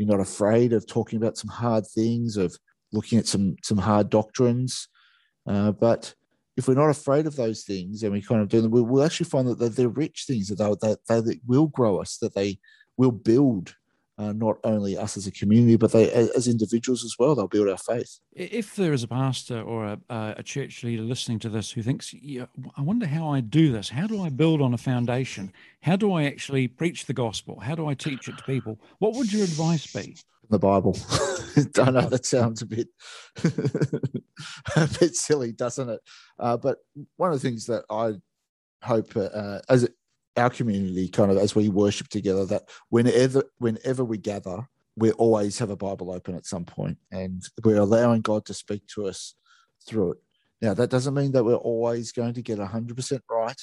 you're 0.00 0.08
not 0.08 0.20
afraid 0.20 0.72
of 0.72 0.86
talking 0.86 1.18
about 1.18 1.36
some 1.36 1.50
hard 1.50 1.86
things, 1.86 2.36
of 2.36 2.56
looking 2.92 3.18
at 3.18 3.26
some 3.26 3.56
some 3.62 3.78
hard 3.78 4.10
doctrines. 4.10 4.88
Uh, 5.46 5.72
but 5.72 6.14
if 6.56 6.68
we're 6.68 6.74
not 6.74 6.90
afraid 6.90 7.26
of 7.26 7.36
those 7.36 7.62
things 7.64 8.02
and 8.02 8.12
we 8.12 8.20
kind 8.20 8.42
of 8.42 8.48
do 8.48 8.60
them, 8.60 8.70
we'll, 8.70 9.02
actually 9.02 9.24
find 9.24 9.48
that 9.48 9.76
they're, 9.76 9.88
rich 9.88 10.24
things 10.26 10.48
that 10.48 10.56
they, 10.56 10.94
that 11.08 11.24
they 11.24 11.40
will 11.46 11.68
grow 11.68 12.00
us, 12.00 12.18
that 12.18 12.34
they 12.34 12.58
will 12.96 13.12
build 13.12 13.74
uh, 14.20 14.32
not 14.34 14.58
only 14.64 14.98
us 14.98 15.16
as 15.16 15.26
a 15.26 15.32
community, 15.32 15.76
but 15.76 15.92
they 15.92 16.10
as 16.12 16.46
individuals 16.46 17.04
as 17.04 17.16
well. 17.18 17.34
They'll 17.34 17.48
build 17.48 17.70
our 17.70 17.78
faith. 17.78 18.20
If 18.32 18.76
there 18.76 18.92
is 18.92 19.02
a 19.02 19.08
pastor 19.08 19.62
or 19.62 19.86
a, 19.86 19.98
a 20.36 20.42
church 20.42 20.84
leader 20.84 21.02
listening 21.02 21.38
to 21.40 21.48
this 21.48 21.70
who 21.70 21.82
thinks, 21.82 22.12
yeah, 22.12 22.44
I 22.76 22.82
wonder 22.82 23.06
how 23.06 23.28
I 23.28 23.40
do 23.40 23.72
this. 23.72 23.88
How 23.88 24.06
do 24.06 24.22
I 24.22 24.28
build 24.28 24.60
on 24.60 24.74
a 24.74 24.78
foundation? 24.78 25.54
How 25.80 25.96
do 25.96 26.12
I 26.12 26.24
actually 26.24 26.68
preach 26.68 27.06
the 27.06 27.14
gospel? 27.14 27.60
How 27.60 27.74
do 27.74 27.86
I 27.86 27.94
teach 27.94 28.28
it 28.28 28.36
to 28.36 28.44
people? 28.44 28.78
What 28.98 29.14
would 29.14 29.32
your 29.32 29.44
advice 29.44 29.90
be? 29.90 30.16
The 30.50 30.58
Bible. 30.58 30.98
I 31.78 31.90
know 31.90 32.08
that 32.08 32.26
sounds 32.26 32.60
a 32.60 32.66
bit 32.66 32.88
a 33.44 34.88
bit 35.00 35.14
silly, 35.16 35.52
doesn't 35.52 35.88
it? 35.88 36.00
Uh, 36.38 36.58
but 36.58 36.78
one 37.16 37.32
of 37.32 37.40
the 37.40 37.48
things 37.48 37.64
that 37.66 37.84
I 37.88 38.14
hope 38.82 39.16
uh, 39.16 39.60
as 39.68 39.88
our 40.36 40.50
community 40.50 41.08
kind 41.08 41.30
of 41.30 41.36
as 41.38 41.54
we 41.54 41.68
worship 41.68 42.08
together 42.08 42.46
that 42.46 42.62
whenever 42.88 43.44
whenever 43.58 44.04
we 44.04 44.16
gather 44.16 44.66
we 44.96 45.10
always 45.12 45.58
have 45.58 45.70
a 45.70 45.76
bible 45.76 46.12
open 46.12 46.34
at 46.34 46.46
some 46.46 46.64
point 46.64 46.96
and 47.10 47.42
we're 47.64 47.76
allowing 47.76 48.20
god 48.20 48.44
to 48.44 48.54
speak 48.54 48.86
to 48.86 49.06
us 49.06 49.34
through 49.86 50.12
it. 50.12 50.18
Now 50.62 50.74
that 50.74 50.90
doesn't 50.90 51.14
mean 51.14 51.32
that 51.32 51.44
we're 51.44 51.54
always 51.54 52.12
going 52.12 52.34
to 52.34 52.42
get 52.42 52.58
100% 52.58 53.20
right. 53.30 53.60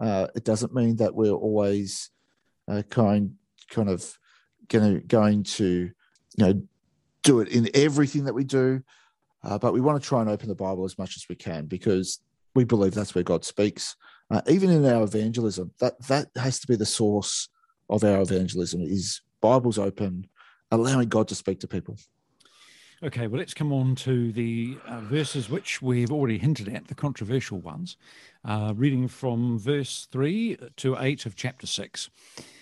Uh, 0.00 0.28
it 0.34 0.44
doesn't 0.44 0.74
mean 0.74 0.96
that 0.96 1.14
we're 1.14 1.32
always 1.32 2.10
uh, 2.68 2.82
kind 2.88 3.34
kind 3.70 3.90
of 3.90 4.18
going 4.68 4.94
to 4.94 5.06
going 5.06 5.42
to 5.42 5.90
you 6.36 6.44
know 6.44 6.62
do 7.22 7.40
it 7.40 7.48
in 7.48 7.68
everything 7.74 8.24
that 8.24 8.34
we 8.34 8.44
do. 8.44 8.82
Uh, 9.44 9.58
but 9.58 9.72
we 9.72 9.80
want 9.80 10.00
to 10.00 10.08
try 10.08 10.20
and 10.20 10.30
open 10.30 10.48
the 10.48 10.54
bible 10.54 10.84
as 10.84 10.98
much 10.98 11.16
as 11.16 11.26
we 11.28 11.34
can 11.34 11.66
because 11.66 12.20
we 12.54 12.64
believe 12.64 12.94
that's 12.94 13.14
where 13.14 13.24
god 13.24 13.44
speaks 13.44 13.94
uh, 14.30 14.42
even 14.48 14.70
in 14.70 14.84
our 14.84 15.02
evangelism, 15.02 15.72
that 15.80 16.00
that 16.06 16.28
has 16.36 16.58
to 16.60 16.66
be 16.66 16.76
the 16.76 16.86
source 16.86 17.48
of 17.88 18.04
our 18.04 18.20
evangelism 18.20 18.82
is 18.82 19.22
Bibles 19.40 19.78
open, 19.78 20.26
allowing 20.70 21.08
God 21.08 21.28
to 21.28 21.34
speak 21.34 21.60
to 21.60 21.68
people. 21.68 21.96
Okay, 23.00 23.28
well, 23.28 23.38
let's 23.38 23.54
come 23.54 23.72
on 23.72 23.94
to 23.94 24.32
the 24.32 24.76
uh, 24.84 24.98
verses 25.02 25.48
which 25.48 25.80
we've 25.80 26.10
already 26.10 26.36
hinted 26.36 26.68
at, 26.68 26.88
the 26.88 26.96
controversial 26.96 27.60
ones, 27.60 27.96
uh, 28.44 28.74
reading 28.76 29.06
from 29.06 29.56
verse 29.56 30.08
3 30.10 30.56
to 30.78 30.96
8 30.98 31.24
of 31.24 31.36
chapter 31.36 31.64
6. 31.64 32.10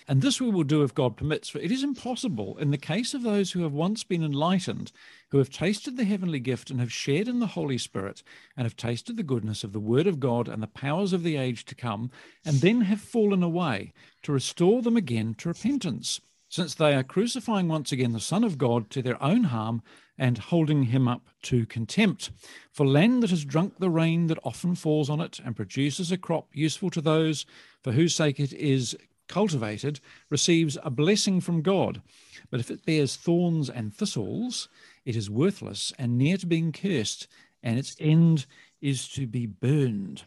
And 0.07 0.21
this 0.21 0.39
we 0.39 0.51
will 0.51 0.63
do 0.63 0.83
if 0.83 0.93
God 0.93 1.17
permits, 1.17 1.49
for 1.49 1.57
it 1.57 1.71
is 1.71 1.83
impossible 1.83 2.55
in 2.59 2.69
the 2.69 2.77
case 2.77 3.15
of 3.15 3.23
those 3.23 3.51
who 3.51 3.63
have 3.63 3.73
once 3.73 4.03
been 4.03 4.23
enlightened, 4.23 4.91
who 5.31 5.39
have 5.39 5.49
tasted 5.49 5.97
the 5.97 6.05
heavenly 6.05 6.39
gift 6.39 6.69
and 6.69 6.79
have 6.79 6.93
shared 6.93 7.27
in 7.27 7.39
the 7.39 7.47
Holy 7.47 7.79
Spirit, 7.79 8.21
and 8.55 8.65
have 8.65 8.75
tasted 8.75 9.17
the 9.17 9.23
goodness 9.23 9.63
of 9.63 9.73
the 9.73 9.79
Word 9.79 10.05
of 10.05 10.19
God 10.19 10.47
and 10.47 10.61
the 10.61 10.67
powers 10.67 11.13
of 11.13 11.23
the 11.23 11.35
age 11.35 11.65
to 11.65 11.73
come, 11.73 12.11
and 12.45 12.57
then 12.57 12.81
have 12.81 13.01
fallen 13.01 13.41
away, 13.41 13.91
to 14.21 14.31
restore 14.31 14.83
them 14.83 14.97
again 14.97 15.33
to 15.39 15.49
repentance, 15.49 16.21
since 16.47 16.75
they 16.75 16.93
are 16.93 17.03
crucifying 17.03 17.67
once 17.67 17.91
again 17.91 18.11
the 18.11 18.19
Son 18.19 18.43
of 18.43 18.59
God 18.59 18.91
to 18.91 19.01
their 19.01 19.21
own 19.21 19.45
harm 19.45 19.81
and 20.17 20.37
holding 20.37 20.83
him 20.83 21.07
up 21.07 21.27
to 21.43 21.65
contempt. 21.65 22.31
For 22.71 22.85
land 22.85 23.23
that 23.23 23.29
has 23.29 23.45
drunk 23.45 23.77
the 23.79 23.89
rain 23.89 24.27
that 24.27 24.39
often 24.43 24.75
falls 24.75 25.09
on 25.09 25.21
it 25.21 25.39
and 25.43 25.55
produces 25.55 26.11
a 26.11 26.17
crop 26.17 26.49
useful 26.53 26.89
to 26.91 27.01
those 27.01 27.45
for 27.83 27.91
whose 27.91 28.15
sake 28.15 28.39
it 28.39 28.53
is 28.53 28.95
cultivated 29.27 29.99
receives 30.29 30.77
a 30.83 30.89
blessing 30.89 31.41
from 31.41 31.61
God. 31.61 32.01
But 32.49 32.59
if 32.59 32.71
it 32.71 32.85
bears 32.85 33.15
thorns 33.15 33.69
and 33.69 33.93
thistles, 33.93 34.69
it 35.05 35.15
is 35.15 35.29
worthless 35.29 35.93
and 35.99 36.17
near 36.17 36.37
to 36.37 36.45
being 36.45 36.71
cursed, 36.71 37.27
and 37.61 37.77
its 37.77 37.95
end 37.99 38.45
is 38.81 39.07
to 39.09 39.27
be 39.27 39.45
burned. 39.45 40.23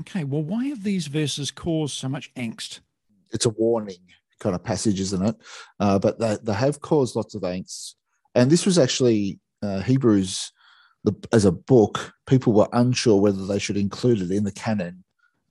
Okay, 0.00 0.24
well, 0.24 0.42
why 0.42 0.66
have 0.66 0.82
these 0.82 1.06
verses 1.06 1.50
caused 1.50 1.94
so 1.94 2.08
much 2.08 2.32
angst? 2.34 2.80
It's 3.32 3.46
a 3.46 3.50
warning 3.50 3.98
kind 4.40 4.54
of 4.54 4.64
passage, 4.64 5.00
isn't 5.00 5.24
it? 5.24 5.36
Uh, 5.78 5.98
but 5.98 6.18
they, 6.18 6.36
they 6.42 6.54
have 6.54 6.80
caused 6.80 7.16
lots 7.16 7.34
of 7.34 7.42
angst. 7.42 7.94
And 8.34 8.50
this 8.50 8.66
was 8.66 8.78
actually 8.78 9.38
uh, 9.62 9.80
Hebrews 9.80 10.52
the, 11.04 11.14
as 11.32 11.44
a 11.44 11.52
book, 11.52 12.14
people 12.26 12.52
were 12.52 12.68
unsure 12.72 13.20
whether 13.20 13.46
they 13.46 13.58
should 13.58 13.76
include 13.76 14.20
it 14.20 14.30
in 14.30 14.44
the 14.44 14.52
canon 14.52 15.04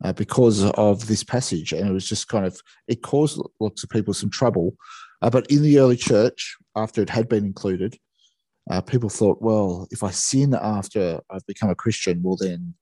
uh, 0.04 0.12
because 0.12 0.64
of 0.72 1.08
this 1.08 1.24
passage. 1.24 1.72
And 1.72 1.88
it 1.88 1.94
was 1.94 2.10
just 2.10 2.28
kind 2.28 2.46
of, 2.46 2.60
it 2.88 3.04
caused 3.04 3.42
lots 3.60 3.84
of 3.84 3.90
people 3.90 4.14
some 4.14 4.32
trouble. 4.32 4.76
Uh, 5.22 5.30
but 5.30 5.48
in 5.48 5.62
the 5.62 5.80
early 5.80 5.96
church, 5.96 6.58
after 6.76 7.02
it 7.02 7.10
had 7.10 7.30
been 7.30 7.46
included, 7.46 7.98
uh, 8.70 8.82
people 8.82 9.10
thought, 9.10 9.42
well, 9.42 9.88
if 9.92 10.04
I 10.04 10.10
sin 10.10 10.56
after 10.56 11.22
I've 11.30 11.46
become 11.46 11.70
a 11.70 11.76
Christian, 11.76 12.22
well, 12.24 12.38
then 12.38 12.74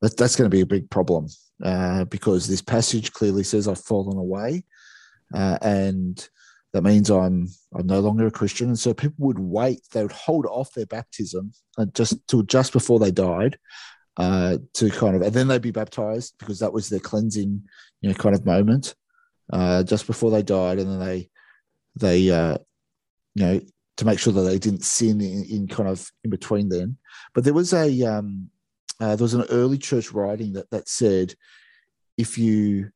that, 0.00 0.16
that's 0.16 0.36
going 0.36 0.48
to 0.48 0.54
be 0.54 0.60
a 0.60 0.66
big 0.66 0.88
problem 0.90 1.26
uh, 1.64 2.04
because 2.04 2.46
this 2.46 2.62
passage 2.62 3.12
clearly 3.12 3.42
says 3.42 3.66
I've 3.66 3.82
fallen 3.82 4.18
away, 4.18 4.64
uh, 5.34 5.58
and 5.62 6.28
that 6.72 6.82
means 6.82 7.10
I'm 7.10 7.48
I'm 7.74 7.86
no 7.86 8.00
longer 8.00 8.26
a 8.26 8.30
Christian. 8.30 8.68
And 8.68 8.78
so 8.78 8.94
people 8.94 9.26
would 9.26 9.38
wait; 9.38 9.80
they 9.92 10.02
would 10.02 10.12
hold 10.12 10.46
off 10.46 10.72
their 10.72 10.86
baptism 10.86 11.52
uh, 11.78 11.86
just 11.92 12.26
till 12.28 12.42
just 12.42 12.72
before 12.72 12.98
they 12.98 13.10
died 13.10 13.58
uh, 14.16 14.58
to 14.74 14.90
kind 14.90 15.16
of, 15.16 15.22
and 15.22 15.32
then 15.34 15.48
they'd 15.48 15.62
be 15.62 15.70
baptized 15.70 16.34
because 16.38 16.58
that 16.60 16.72
was 16.72 16.88
their 16.88 17.00
cleansing, 17.00 17.62
you 18.00 18.08
know, 18.08 18.14
kind 18.14 18.34
of 18.34 18.46
moment 18.46 18.94
uh, 19.52 19.82
just 19.82 20.06
before 20.06 20.30
they 20.30 20.42
died, 20.42 20.78
and 20.78 20.90
then 20.90 21.00
they 21.00 21.28
they 21.96 22.30
uh, 22.30 22.56
you 23.34 23.44
know 23.44 23.60
to 23.98 24.04
make 24.06 24.18
sure 24.18 24.32
that 24.32 24.42
they 24.42 24.58
didn't 24.58 24.84
sin 24.84 25.20
in, 25.20 25.44
in 25.44 25.68
kind 25.68 25.88
of 25.88 26.10
in 26.24 26.30
between 26.30 26.68
then. 26.68 26.96
But 27.34 27.44
there 27.44 27.54
was 27.54 27.74
a 27.74 28.02
um, 28.04 28.48
uh, 28.98 29.16
there 29.16 29.24
was 29.24 29.34
an 29.34 29.46
early 29.50 29.78
church 29.78 30.12
writing 30.12 30.54
that 30.54 30.70
that 30.70 30.88
said 30.88 31.34
if 32.16 32.38
you 32.38 32.90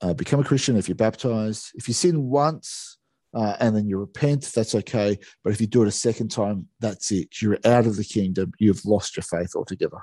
uh, 0.00 0.14
become 0.14 0.40
a 0.40 0.44
Christian, 0.44 0.76
if 0.76 0.88
you're 0.88 0.96
baptized, 0.96 1.70
if 1.74 1.88
you 1.88 1.94
sin 1.94 2.28
once 2.28 2.98
uh, 3.34 3.56
and 3.60 3.76
then 3.76 3.86
you 3.86 3.98
repent, 3.98 4.50
that's 4.54 4.74
okay. 4.74 5.18
But 5.44 5.52
if 5.52 5.60
you 5.60 5.66
do 5.66 5.82
it 5.82 5.88
a 5.88 5.92
second 5.92 6.30
time, 6.30 6.68
that's 6.80 7.10
it. 7.12 7.40
You're 7.40 7.58
out 7.64 7.86
of 7.86 7.96
the 7.96 8.04
kingdom. 8.04 8.52
You've 8.58 8.84
lost 8.84 9.16
your 9.16 9.24
faith 9.24 9.52
altogether. 9.54 9.98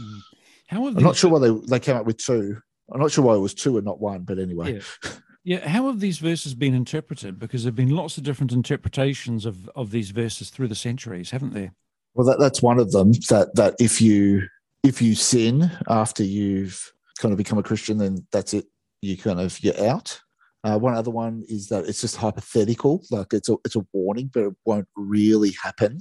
Mm. 0.00 0.20
How 0.68 0.86
I'm 0.86 0.94
not 0.94 1.16
sure 1.16 1.30
why 1.30 1.40
they, 1.40 1.50
they 1.68 1.80
came 1.80 1.96
up 1.96 2.06
with 2.06 2.16
two. 2.16 2.56
I'm 2.92 3.00
not 3.00 3.10
sure 3.10 3.24
why 3.24 3.34
it 3.34 3.40
was 3.40 3.54
two 3.54 3.76
and 3.76 3.84
not 3.84 4.00
one, 4.00 4.22
but 4.22 4.38
anyway. 4.38 4.74
Yeah. 4.74 5.10
Yeah, 5.44 5.68
how 5.68 5.86
have 5.88 5.98
these 5.98 6.18
verses 6.18 6.54
been 6.54 6.72
interpreted? 6.72 7.38
Because 7.40 7.64
there 7.64 7.70
have 7.70 7.76
been 7.76 7.90
lots 7.90 8.16
of 8.16 8.22
different 8.22 8.52
interpretations 8.52 9.44
of, 9.44 9.68
of 9.74 9.90
these 9.90 10.10
verses 10.10 10.50
through 10.50 10.68
the 10.68 10.76
centuries, 10.76 11.32
haven't 11.32 11.52
there? 11.52 11.74
Well, 12.14 12.26
that, 12.28 12.38
that's 12.38 12.62
one 12.62 12.78
of 12.78 12.92
them. 12.92 13.12
That 13.28 13.54
that 13.56 13.74
if 13.80 14.00
you 14.00 14.46
if 14.82 15.02
you 15.02 15.14
sin 15.14 15.70
after 15.88 16.22
you've 16.22 16.92
kind 17.18 17.32
of 17.32 17.38
become 17.38 17.58
a 17.58 17.62
Christian, 17.62 17.98
then 17.98 18.24
that's 18.30 18.54
it. 18.54 18.66
You 19.00 19.16
kind 19.16 19.40
of 19.40 19.58
you're 19.64 19.84
out. 19.84 20.20
Uh, 20.64 20.78
one 20.78 20.94
other 20.94 21.10
one 21.10 21.42
is 21.48 21.68
that 21.68 21.86
it's 21.86 22.00
just 22.00 22.16
hypothetical, 22.16 23.02
like 23.10 23.32
it's 23.32 23.48
a 23.48 23.56
it's 23.64 23.76
a 23.76 23.84
warning, 23.92 24.30
but 24.32 24.44
it 24.44 24.54
won't 24.64 24.88
really 24.96 25.54
happen. 25.62 25.98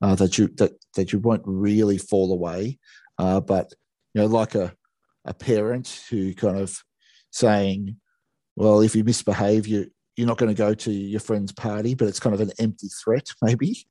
Uh, 0.00 0.14
that 0.14 0.38
you 0.38 0.48
that 0.56 0.72
that 0.94 1.12
you 1.12 1.18
won't 1.18 1.42
really 1.44 1.98
fall 1.98 2.32
away, 2.32 2.78
uh, 3.18 3.40
but 3.40 3.72
you 4.14 4.22
know, 4.22 4.26
like 4.26 4.54
a 4.54 4.74
a 5.24 5.34
parent 5.34 6.04
who 6.08 6.32
kind 6.34 6.58
of 6.58 6.82
saying, 7.30 7.96
well, 8.56 8.80
if 8.80 8.96
you 8.96 9.04
misbehave, 9.04 9.66
you 9.66 9.90
you're 10.16 10.26
not 10.26 10.38
going 10.38 10.52
to 10.52 10.58
go 10.58 10.74
to 10.74 10.90
your 10.90 11.20
friend's 11.20 11.52
party, 11.52 11.94
but 11.94 12.08
it's 12.08 12.18
kind 12.18 12.34
of 12.34 12.40
an 12.40 12.50
empty 12.58 12.88
threat, 12.88 13.28
maybe. 13.42 13.86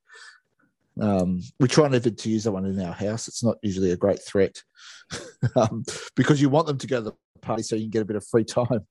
Um, 1.00 1.41
we 1.59 1.67
try 1.67 1.88
never 1.88 2.09
to 2.09 2.29
use 2.29 2.43
that 2.43 2.51
one 2.51 2.65
in 2.65 2.81
our 2.81 2.93
house. 2.93 3.27
It's 3.27 3.43
not 3.43 3.57
usually 3.62 3.91
a 3.91 3.97
great 3.97 4.19
threat 4.27 4.62
um, 5.55 5.86
because 6.15 6.41
you 6.41 6.50
want 6.50 6.67
them 6.67 6.79
to 6.79 6.88
go 6.88 6.97
to 6.97 7.12
the 7.12 7.13
party 7.41 7.63
so 7.63 7.75
you 7.75 7.83
can 7.83 7.91
get 7.91 8.01
a 8.01 8.05
bit 8.05 8.15
of 8.17 8.27
free 8.27 8.43
time. 8.43 8.86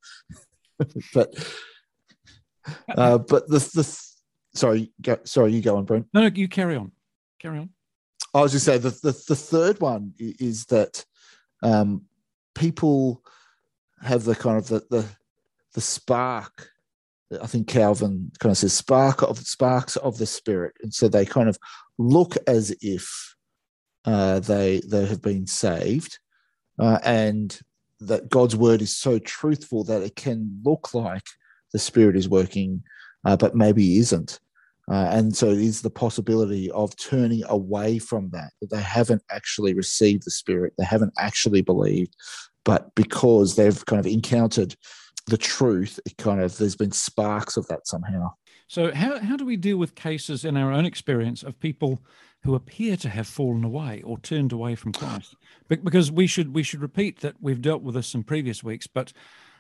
but 1.14 1.35
uh, 2.97 3.18
but 3.18 3.49
the 3.49 3.59
the 3.59 4.06
sorry 4.54 4.92
go, 5.00 5.18
sorry 5.25 5.52
you 5.52 5.62
go 5.62 5.76
on, 5.76 5.85
Brent. 5.85 6.06
No, 6.12 6.23
no, 6.23 6.30
you 6.35 6.49
carry 6.49 6.76
on. 6.76 6.92
Carry 7.38 7.59
on. 7.59 7.71
I 8.35 8.40
was 8.40 8.52
just 8.52 8.66
saying 8.66 8.83
the, 8.83 8.90
the 8.90 9.25
the 9.28 9.37
third 9.37 9.80
one 9.80 10.12
is 10.18 10.66
that 10.66 11.04
um, 11.62 12.02
people 12.54 13.23
have 14.02 14.25
the 14.25 14.35
kind 14.35 14.59
of 14.59 14.68
the 14.68 14.85
the 14.90 15.06
the 15.75 15.80
spark. 15.80 16.71
I 17.42 17.47
think 17.47 17.66
Calvin 17.66 18.30
kind 18.38 18.52
of 18.52 18.59
says 18.59 18.73
spark 18.73 19.23
of 19.23 19.38
sparks 19.38 19.97
of 19.97 20.18
the 20.18 20.26
spirit, 20.26 20.75
and 20.83 20.92
so 20.92 21.09
they 21.09 21.25
kind 21.25 21.49
of 21.49 21.59
look 21.99 22.37
as 22.47 22.75
if 22.80 23.35
uh, 24.04 24.40
they 24.40 24.80
they 24.87 25.06
have 25.06 25.23
been 25.23 25.47
saved, 25.47 26.18
uh, 26.78 26.99
and 27.04 27.59
that 28.00 28.29
God's 28.29 28.57
word 28.57 28.83
is 28.83 28.95
so 28.95 29.19
truthful 29.19 29.85
that 29.85 30.03
it 30.03 30.17
can 30.17 30.61
look 30.65 30.93
like 30.95 31.25
the 31.73 31.79
spirit 31.79 32.17
is 32.17 32.29
working, 32.29 32.83
uh, 33.25 33.37
but 33.37 33.55
maybe 33.55 33.99
isn't. 33.99 34.41
Uh, 34.88 35.09
and 35.11 35.37
so 35.37 35.50
it 35.50 35.59
is 35.59 35.83
the 35.83 35.91
possibility 35.91 36.71
of 36.71 36.97
turning 36.97 37.43
away 37.49 37.99
from 37.99 38.31
that, 38.31 38.53
that 38.61 38.71
they 38.71 38.81
haven't 38.81 39.23
actually 39.33 39.75
received 39.75 40.25
the 40.25 40.31
Spirit, 40.31 40.75
they 40.79 40.85
haven't 40.85 41.12
actually 41.19 41.61
believed, 41.61 42.15
but 42.65 42.95
because 42.95 43.57
they've 43.57 43.85
kind 43.87 43.99
of 43.99 44.07
encountered 44.07 44.76
the 45.26 45.37
truth, 45.37 45.99
it 46.07 46.17
kind 46.19 46.41
of 46.41 46.57
there's 46.57 46.76
been 46.76 46.93
sparks 46.93 47.57
of 47.57 47.67
that 47.67 47.87
somehow. 47.88 48.31
So 48.69 48.95
how 48.95 49.19
how 49.19 49.37
do 49.37 49.45
we 49.45 49.57
deal 49.57 49.76
with 49.76 49.97
cases 49.97 50.45
in 50.45 50.57
our 50.57 50.73
own 50.73 50.87
experience 50.87 51.43
of 51.43 51.59
people 51.59 52.00
who 52.47 52.55
appear 52.55 52.97
to 52.97 53.09
have 53.09 53.26
fallen 53.26 53.65
away 53.65 54.03
or 54.03 54.19
turned 54.19 54.53
away 54.53 54.75
from 54.75 54.93
Christ? 54.93 55.35
Because 55.69 56.11
we 56.11 56.26
should 56.26 56.55
we 56.55 56.62
should 56.62 56.81
repeat 56.81 57.21
that 57.21 57.35
we've 57.41 57.61
dealt 57.61 57.83
with 57.83 57.95
this 57.95 58.15
in 58.15 58.23
previous 58.23 58.62
weeks, 58.62 58.87
but 58.87 59.12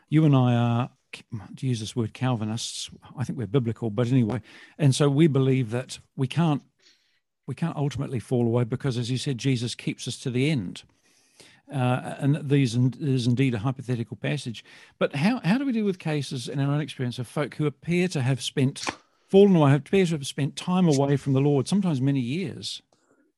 you 0.08 0.24
and 0.24 0.34
I 0.34 0.54
are 0.54 0.90
to 1.56 1.66
use 1.66 1.80
this 1.80 1.96
word 1.96 2.14
Calvinists. 2.14 2.90
I 3.16 3.24
think 3.24 3.38
we're 3.38 3.46
biblical, 3.46 3.90
but 3.90 4.08
anyway, 4.08 4.40
and 4.78 4.94
so 4.94 5.08
we 5.08 5.26
believe 5.26 5.70
that 5.70 5.98
we 6.16 6.26
can't 6.26 6.62
we 7.46 7.54
can't 7.54 7.76
ultimately 7.76 8.18
fall 8.18 8.46
away 8.46 8.64
because, 8.64 8.98
as 8.98 9.10
you 9.10 9.18
said, 9.18 9.38
Jesus 9.38 9.74
keeps 9.74 10.08
us 10.08 10.18
to 10.18 10.30
the 10.30 10.50
end. 10.50 10.82
Uh, 11.72 12.14
and 12.18 12.48
these 12.48 12.76
is 12.76 13.26
indeed 13.26 13.54
a 13.54 13.58
hypothetical 13.58 14.16
passage. 14.16 14.64
But 14.98 15.16
how, 15.16 15.40
how 15.44 15.58
do 15.58 15.66
we 15.66 15.72
deal 15.72 15.84
with 15.84 15.98
cases 15.98 16.48
in 16.48 16.60
our 16.60 16.72
own 16.72 16.80
experience 16.80 17.18
of 17.18 17.26
folk 17.26 17.54
who 17.56 17.66
appear 17.66 18.06
to 18.08 18.22
have 18.22 18.40
spent, 18.40 18.86
fallen 19.36 19.56
away, 19.56 19.70
have 19.70 19.84
to 19.84 20.04
have 20.06 20.26
spent 20.26 20.56
time 20.56 20.88
away 20.88 21.16
from 21.16 21.34
the 21.34 21.40
Lord, 21.40 21.68
sometimes 21.68 22.00
many 22.00 22.20
years? 22.20 22.80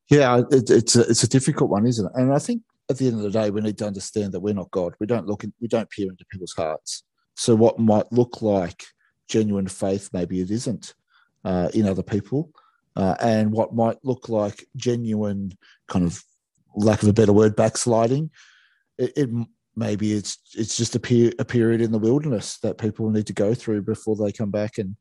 Yeah, 0.09 0.43
it, 0.51 0.71
it's 0.71 0.95
a, 0.95 1.01
it's 1.01 1.25
a 1.25 1.29
difficult 1.29 1.71
one, 1.71 1.87
isn't 1.87 2.07
it? 2.07 2.13
And 2.15 2.33
I 2.33 2.39
think 2.39 2.63
at 2.89 2.99
the 2.99 3.09
end 3.09 3.17
of 3.17 3.23
the 3.23 3.31
day, 3.31 3.51
we 3.51 3.61
need 3.61 3.79
to 3.79 3.87
understand 3.87 4.33
that 4.33 4.41
we're 4.41 4.55
not 4.55 4.71
God. 4.71 4.95
We 5.01 5.07
don't 5.07 5.27
look, 5.27 5.43
in, 5.43 5.53
we 5.61 5.67
don't 5.67 5.91
peer 5.91 6.09
into 6.09 6.25
people's 6.27 6.55
hearts. 6.55 7.03
So 7.35 7.57
what 7.57 7.81
might 7.81 8.11
look 8.13 8.43
like 8.43 8.85
genuine 9.29 9.67
faith, 9.67 10.11
maybe 10.13 10.41
it 10.41 10.53
isn't 10.53 10.95
uh, 11.45 11.69
in 11.75 11.87
other 11.87 12.05
people, 12.05 12.53
uh, 12.95 13.17
and 13.21 13.51
what 13.51 13.75
might 13.75 13.99
look 14.05 14.29
like 14.29 14.67
genuine 14.77 15.53
kind 15.89 16.05
of 16.05 16.23
lack 16.77 17.03
of 17.03 17.09
a 17.09 17.13
better 17.13 17.33
word, 17.33 17.57
backsliding. 17.57 18.31
It, 18.99 19.13
it 19.17 19.31
maybe 19.75 20.13
it's 20.13 20.39
it's 20.55 20.77
just 20.77 20.95
a, 20.95 21.33
a 21.41 21.45
period 21.45 21.81
in 21.81 21.93
the 21.93 21.99
wilderness 21.99 22.59
that 22.59 22.79
people 22.79 23.11
need 23.11 23.27
to 23.27 23.33
go 23.33 23.53
through 23.53 23.83
before 23.83 24.15
they 24.15 24.33
come 24.33 24.51
back 24.51 24.79
and, 24.79 24.97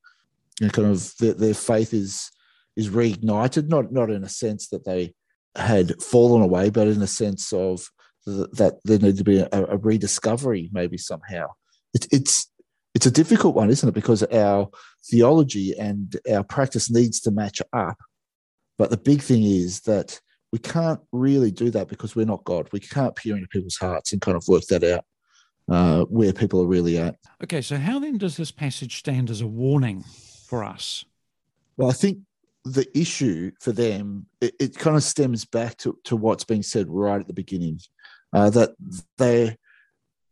and 0.62 0.74
kind 0.74 0.90
of 0.90 1.14
their, 1.20 1.34
their 1.34 1.54
faith 1.54 1.94
is 1.94 2.32
is 2.76 2.90
reignited. 2.90 3.70
Not 3.70 3.92
not 3.92 4.10
in 4.10 4.24
a 4.24 4.30
sense 4.30 4.70
that 4.70 4.86
they 4.86 5.14
had 5.56 6.02
fallen 6.02 6.42
away, 6.42 6.70
but 6.70 6.88
in 6.88 7.02
a 7.02 7.08
sense 7.08 7.52
of 7.52 7.90
the, 8.26 8.48
that 8.54 8.76
there 8.84 9.00
need 9.00 9.18
to 9.18 9.24
be 9.24 9.40
a, 9.40 9.50
a 9.52 9.78
rediscovery, 9.78 10.70
maybe 10.72 10.98
somehow. 10.98 11.48
It, 11.94 12.08
it's 12.12 12.52
it's 12.94 13.06
a 13.06 13.12
difficult 13.12 13.56
one, 13.56 13.70
isn't 13.70 13.90
it? 13.90 13.96
Because 13.96 14.24
our 14.24 14.70
theology 15.10 15.78
and 15.78 16.16
our 16.32 16.44
practice 16.44 16.90
needs 16.90 17.20
to 17.22 17.32
match 17.32 17.62
up. 17.74 17.98
But 18.78 18.90
the 18.90 18.98
big 18.98 19.22
thing 19.22 19.44
is 19.44 19.82
that 19.82 20.20
we 20.52 20.60
can't 20.60 21.00
really 21.12 21.52
do 21.52 21.70
that 21.72 21.90
because 21.90 22.16
we're 22.16 22.26
not 22.26 22.44
God. 22.44 22.70
We 22.72 22.80
can't 22.80 23.16
peer 23.16 23.36
into 23.36 23.48
people's 23.48 23.78
hearts 23.78 24.14
and 24.14 24.22
kind 24.22 24.38
of 24.38 24.48
work 24.48 24.64
that 24.70 24.84
out 24.84 25.04
uh, 25.70 26.06
where 26.06 26.34
people 26.34 26.62
are 26.62 26.68
really 26.68 26.98
at. 26.98 27.16
Okay, 27.44 27.62
so 27.62 27.78
how 27.78 28.00
then 28.00 28.18
does 28.18 28.38
this 28.38 28.52
passage 28.52 28.98
stand 28.98 29.30
as 29.30 29.42
a 29.42 29.48
warning 29.48 30.04
for 30.48 30.64
us? 30.64 31.06
Well, 31.76 31.90
I 31.90 31.94
think 31.94 32.20
the 32.66 32.88
issue 32.98 33.52
for 33.62 33.72
them 33.72 34.26
it, 34.42 34.54
it 34.60 34.78
kind 34.78 34.98
of 34.98 35.04
stems 35.04 35.46
back 35.46 35.78
to, 35.78 35.98
to 36.04 36.18
what's 36.18 36.44
being 36.44 36.64
said 36.64 36.86
right 36.90 37.22
at 37.22 37.28
the 37.28 37.34
beginning 37.34 37.80
uh, 38.34 38.50
that 38.50 38.72
they 39.18 39.56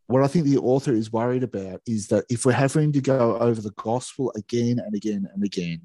what 0.08 0.24
I 0.24 0.28
think 0.28 0.46
the 0.46 0.58
author 0.58 0.92
is 0.92 1.12
worried 1.12 1.44
about 1.44 1.82
is 1.88 2.08
that 2.08 2.26
if 2.30 2.46
we're 2.46 2.52
having 2.52 2.92
to 2.92 3.02
go 3.02 3.38
over 3.38 3.60
the 3.60 3.72
gospel 3.72 4.32
again 4.36 4.80
and 4.80 4.94
again 4.94 5.28
and 5.34 5.44
again, 5.44 5.82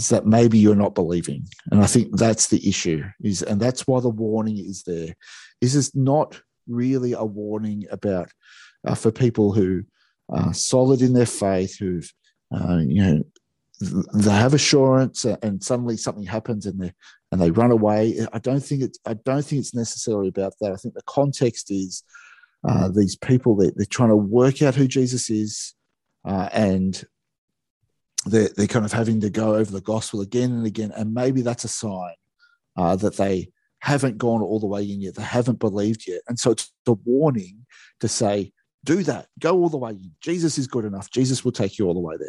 is 0.00 0.08
that 0.08 0.24
maybe 0.24 0.58
you're 0.58 0.74
not 0.74 0.94
believing 0.94 1.44
and 1.70 1.82
i 1.82 1.86
think 1.86 2.16
that's 2.16 2.46
the 2.48 2.66
issue 2.66 3.04
is 3.22 3.42
and 3.42 3.60
that's 3.60 3.86
why 3.86 4.00
the 4.00 4.08
warning 4.08 4.56
is 4.56 4.82
there 4.84 5.14
is 5.60 5.76
it's 5.76 5.94
not 5.94 6.40
really 6.66 7.12
a 7.12 7.24
warning 7.24 7.84
about 7.90 8.30
uh, 8.86 8.94
for 8.94 9.10
people 9.10 9.52
who 9.52 9.82
are 10.30 10.54
solid 10.54 11.02
in 11.02 11.12
their 11.12 11.26
faith 11.26 11.76
who've 11.78 12.10
uh, 12.54 12.78
you 12.78 13.02
know 13.02 13.22
they 13.80 14.30
have 14.30 14.54
assurance 14.54 15.24
and 15.24 15.62
suddenly 15.62 15.96
something 15.96 16.26
happens 16.26 16.66
and 16.66 16.80
they 16.80 16.92
and 17.32 17.40
they 17.40 17.50
run 17.50 17.70
away 17.70 18.14
i 18.32 18.38
don't 18.38 18.60
think 18.60 18.82
it's 18.82 18.98
i 19.06 19.14
don't 19.14 19.42
think 19.42 19.58
it's 19.60 19.74
necessarily 19.74 20.28
about 20.28 20.52
that 20.60 20.72
i 20.72 20.76
think 20.76 20.92
the 20.94 21.02
context 21.06 21.70
is 21.70 22.02
uh, 22.68 22.88
these 22.88 23.16
people 23.16 23.56
that 23.56 23.74
they're 23.76 23.86
trying 23.86 24.10
to 24.10 24.16
work 24.16 24.60
out 24.60 24.74
who 24.74 24.86
jesus 24.86 25.30
is 25.30 25.74
uh, 26.26 26.48
and 26.52 27.04
they're, 28.26 28.48
they're 28.56 28.66
kind 28.66 28.84
of 28.84 28.92
having 28.92 29.20
to 29.20 29.30
go 29.30 29.54
over 29.54 29.70
the 29.70 29.80
gospel 29.80 30.20
again 30.20 30.52
and 30.52 30.66
again. 30.66 30.92
And 30.94 31.14
maybe 31.14 31.42
that's 31.42 31.64
a 31.64 31.68
sign 31.68 32.14
uh, 32.76 32.96
that 32.96 33.16
they 33.16 33.50
haven't 33.78 34.18
gone 34.18 34.42
all 34.42 34.60
the 34.60 34.66
way 34.66 34.82
in 34.82 35.00
yet. 35.00 35.14
They 35.14 35.22
haven't 35.22 35.58
believed 35.58 36.06
yet. 36.06 36.20
And 36.28 36.38
so 36.38 36.50
it's 36.50 36.72
a 36.86 36.92
warning 36.92 37.66
to 38.00 38.08
say, 38.08 38.52
do 38.84 39.02
that, 39.04 39.26
go 39.38 39.58
all 39.58 39.68
the 39.68 39.78
way 39.78 39.90
in. 39.90 40.12
Jesus 40.20 40.58
is 40.58 40.66
good 40.66 40.84
enough. 40.84 41.10
Jesus 41.10 41.44
will 41.44 41.52
take 41.52 41.78
you 41.78 41.86
all 41.86 41.94
the 41.94 42.00
way 42.00 42.16
there. 42.18 42.28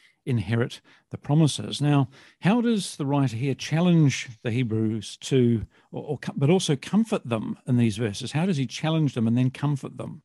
inherit 0.25 0.81
the 1.09 1.17
promises. 1.17 1.81
Now, 1.81 2.09
how 2.41 2.61
does 2.61 2.95
the 2.95 3.05
writer 3.05 3.35
here 3.35 3.55
challenge 3.55 4.29
the 4.43 4.51
Hebrews 4.51 5.17
to, 5.17 5.65
or, 5.91 6.03
or, 6.03 6.19
but 6.35 6.49
also 6.49 6.75
comfort 6.75 7.27
them 7.27 7.57
in 7.67 7.77
these 7.77 7.97
verses? 7.97 8.31
How 8.31 8.45
does 8.45 8.57
he 8.57 8.67
challenge 8.67 9.13
them 9.13 9.27
and 9.27 9.37
then 9.37 9.49
comfort 9.49 9.97
them? 9.97 10.21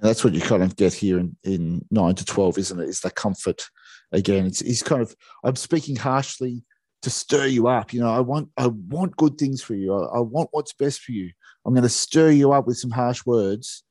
That's 0.00 0.22
what 0.22 0.34
you 0.34 0.40
kind 0.40 0.62
of 0.62 0.76
get 0.76 0.94
here 0.94 1.18
in, 1.18 1.36
in 1.42 1.84
9 1.90 2.14
to 2.14 2.24
12, 2.24 2.58
isn't 2.58 2.80
it? 2.80 2.88
Is 2.88 3.00
the 3.00 3.10
comfort 3.10 3.68
again. 4.12 4.46
It's, 4.46 4.60
it's 4.62 4.82
kind 4.82 5.02
of, 5.02 5.14
I'm 5.44 5.56
speaking 5.56 5.96
harshly 5.96 6.64
to 7.02 7.10
stir 7.10 7.46
you 7.46 7.66
up. 7.66 7.92
You 7.92 8.00
know, 8.00 8.10
I 8.10 8.20
want, 8.20 8.50
I 8.56 8.68
want 8.68 9.16
good 9.16 9.38
things 9.38 9.62
for 9.62 9.74
you. 9.74 9.94
I, 9.94 10.18
I 10.18 10.20
want 10.20 10.50
what's 10.52 10.72
best 10.72 11.00
for 11.00 11.12
you. 11.12 11.30
I'm 11.64 11.74
going 11.74 11.82
to 11.82 11.88
stir 11.88 12.30
you 12.30 12.52
up 12.52 12.66
with 12.66 12.78
some 12.78 12.90
harsh 12.90 13.26
words, 13.26 13.82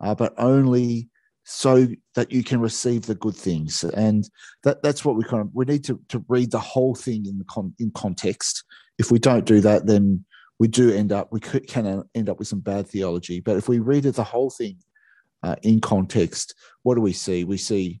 uh, 0.00 0.14
but 0.14 0.34
only 0.38 1.08
so 1.48 1.86
that 2.16 2.32
you 2.32 2.42
can 2.42 2.60
receive 2.60 3.02
the 3.02 3.14
good 3.14 3.36
things. 3.36 3.84
And 3.84 4.28
that, 4.64 4.82
that's 4.82 5.04
what 5.04 5.14
we 5.14 5.22
kind 5.22 5.42
of 5.42 5.50
we 5.54 5.64
need 5.64 5.84
to, 5.84 6.00
to 6.08 6.24
read 6.28 6.50
the 6.50 6.58
whole 6.58 6.96
thing 6.96 7.24
in 7.24 7.38
the 7.38 7.44
con, 7.44 7.72
in 7.78 7.92
context. 7.92 8.64
If 8.98 9.12
we 9.12 9.20
don't 9.20 9.44
do 9.44 9.60
that, 9.60 9.86
then 9.86 10.24
we 10.58 10.66
do 10.66 10.92
end 10.92 11.12
up 11.12 11.28
we 11.30 11.38
could, 11.38 11.68
can 11.68 12.02
end 12.16 12.28
up 12.28 12.40
with 12.40 12.48
some 12.48 12.60
bad 12.60 12.88
theology. 12.88 13.38
But 13.38 13.56
if 13.56 13.68
we 13.68 13.78
read 13.78 14.02
the 14.02 14.24
whole 14.24 14.50
thing 14.50 14.78
uh, 15.44 15.54
in 15.62 15.80
context, 15.80 16.54
what 16.82 16.96
do 16.96 17.00
we 17.00 17.12
see? 17.12 17.44
We 17.44 17.58
see 17.58 18.00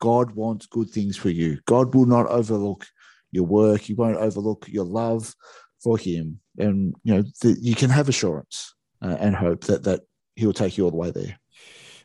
God 0.00 0.32
wants 0.32 0.66
good 0.66 0.90
things 0.90 1.16
for 1.16 1.30
you. 1.30 1.60
God 1.66 1.94
will 1.94 2.06
not 2.06 2.26
overlook 2.26 2.84
your 3.30 3.44
work. 3.44 3.82
He 3.82 3.94
won't 3.94 4.16
overlook 4.16 4.66
your 4.68 4.84
love 4.84 5.32
for 5.80 5.96
Him, 5.96 6.40
and 6.58 6.94
you 7.04 7.14
know 7.14 7.22
the, 7.42 7.56
you 7.60 7.76
can 7.76 7.90
have 7.90 8.08
assurance 8.08 8.74
uh, 9.00 9.16
and 9.20 9.36
hope 9.36 9.64
that 9.64 9.84
that 9.84 10.00
He 10.34 10.46
will 10.46 10.52
take 10.52 10.76
you 10.76 10.84
all 10.84 10.90
the 10.90 10.96
way 10.96 11.12
there. 11.12 11.38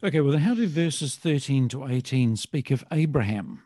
Okay, 0.03 0.21
well, 0.21 0.31
then 0.31 0.41
how 0.41 0.53
do 0.53 0.67
verses 0.67 1.15
13 1.15 1.69
to 1.69 1.87
18 1.87 2.35
speak 2.35 2.71
of 2.71 2.83
Abraham? 2.91 3.63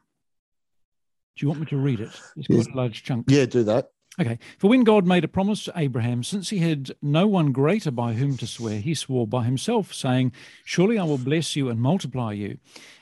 Do 1.35 1.45
you 1.45 1.49
want 1.49 1.61
me 1.61 1.65
to 1.67 1.77
read 1.77 1.99
it? 1.99 2.09
It's 2.35 2.47
quite 2.47 2.57
yes. 2.57 2.67
a 2.67 2.77
large 2.77 3.03
chunk. 3.03 3.25
Yeah, 3.29 3.45
do 3.45 3.63
that. 3.63 3.91
Okay. 4.19 4.39
For 4.57 4.69
when 4.69 4.83
God 4.83 5.05
made 5.05 5.23
a 5.23 5.29
promise 5.29 5.63
to 5.65 5.73
Abraham, 5.75 6.23
since 6.23 6.49
he 6.49 6.59
had 6.59 6.91
no 7.01 7.27
one 7.27 7.51
greater 7.51 7.91
by 7.91 8.13
whom 8.13 8.35
to 8.37 8.47
swear, 8.47 8.79
he 8.79 8.93
swore 8.93 9.25
by 9.25 9.45
himself, 9.45 9.93
saying, 9.93 10.33
Surely 10.65 10.97
I 10.99 11.03
will 11.05 11.17
bless 11.17 11.55
you 11.55 11.69
and 11.69 11.79
multiply 11.79 12.33
you. 12.33 12.57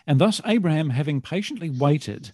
And 0.05 0.19
thus 0.19 0.39
Abraham, 0.45 0.91
having 0.91 1.21
patiently 1.21 1.69
waited, 1.69 2.33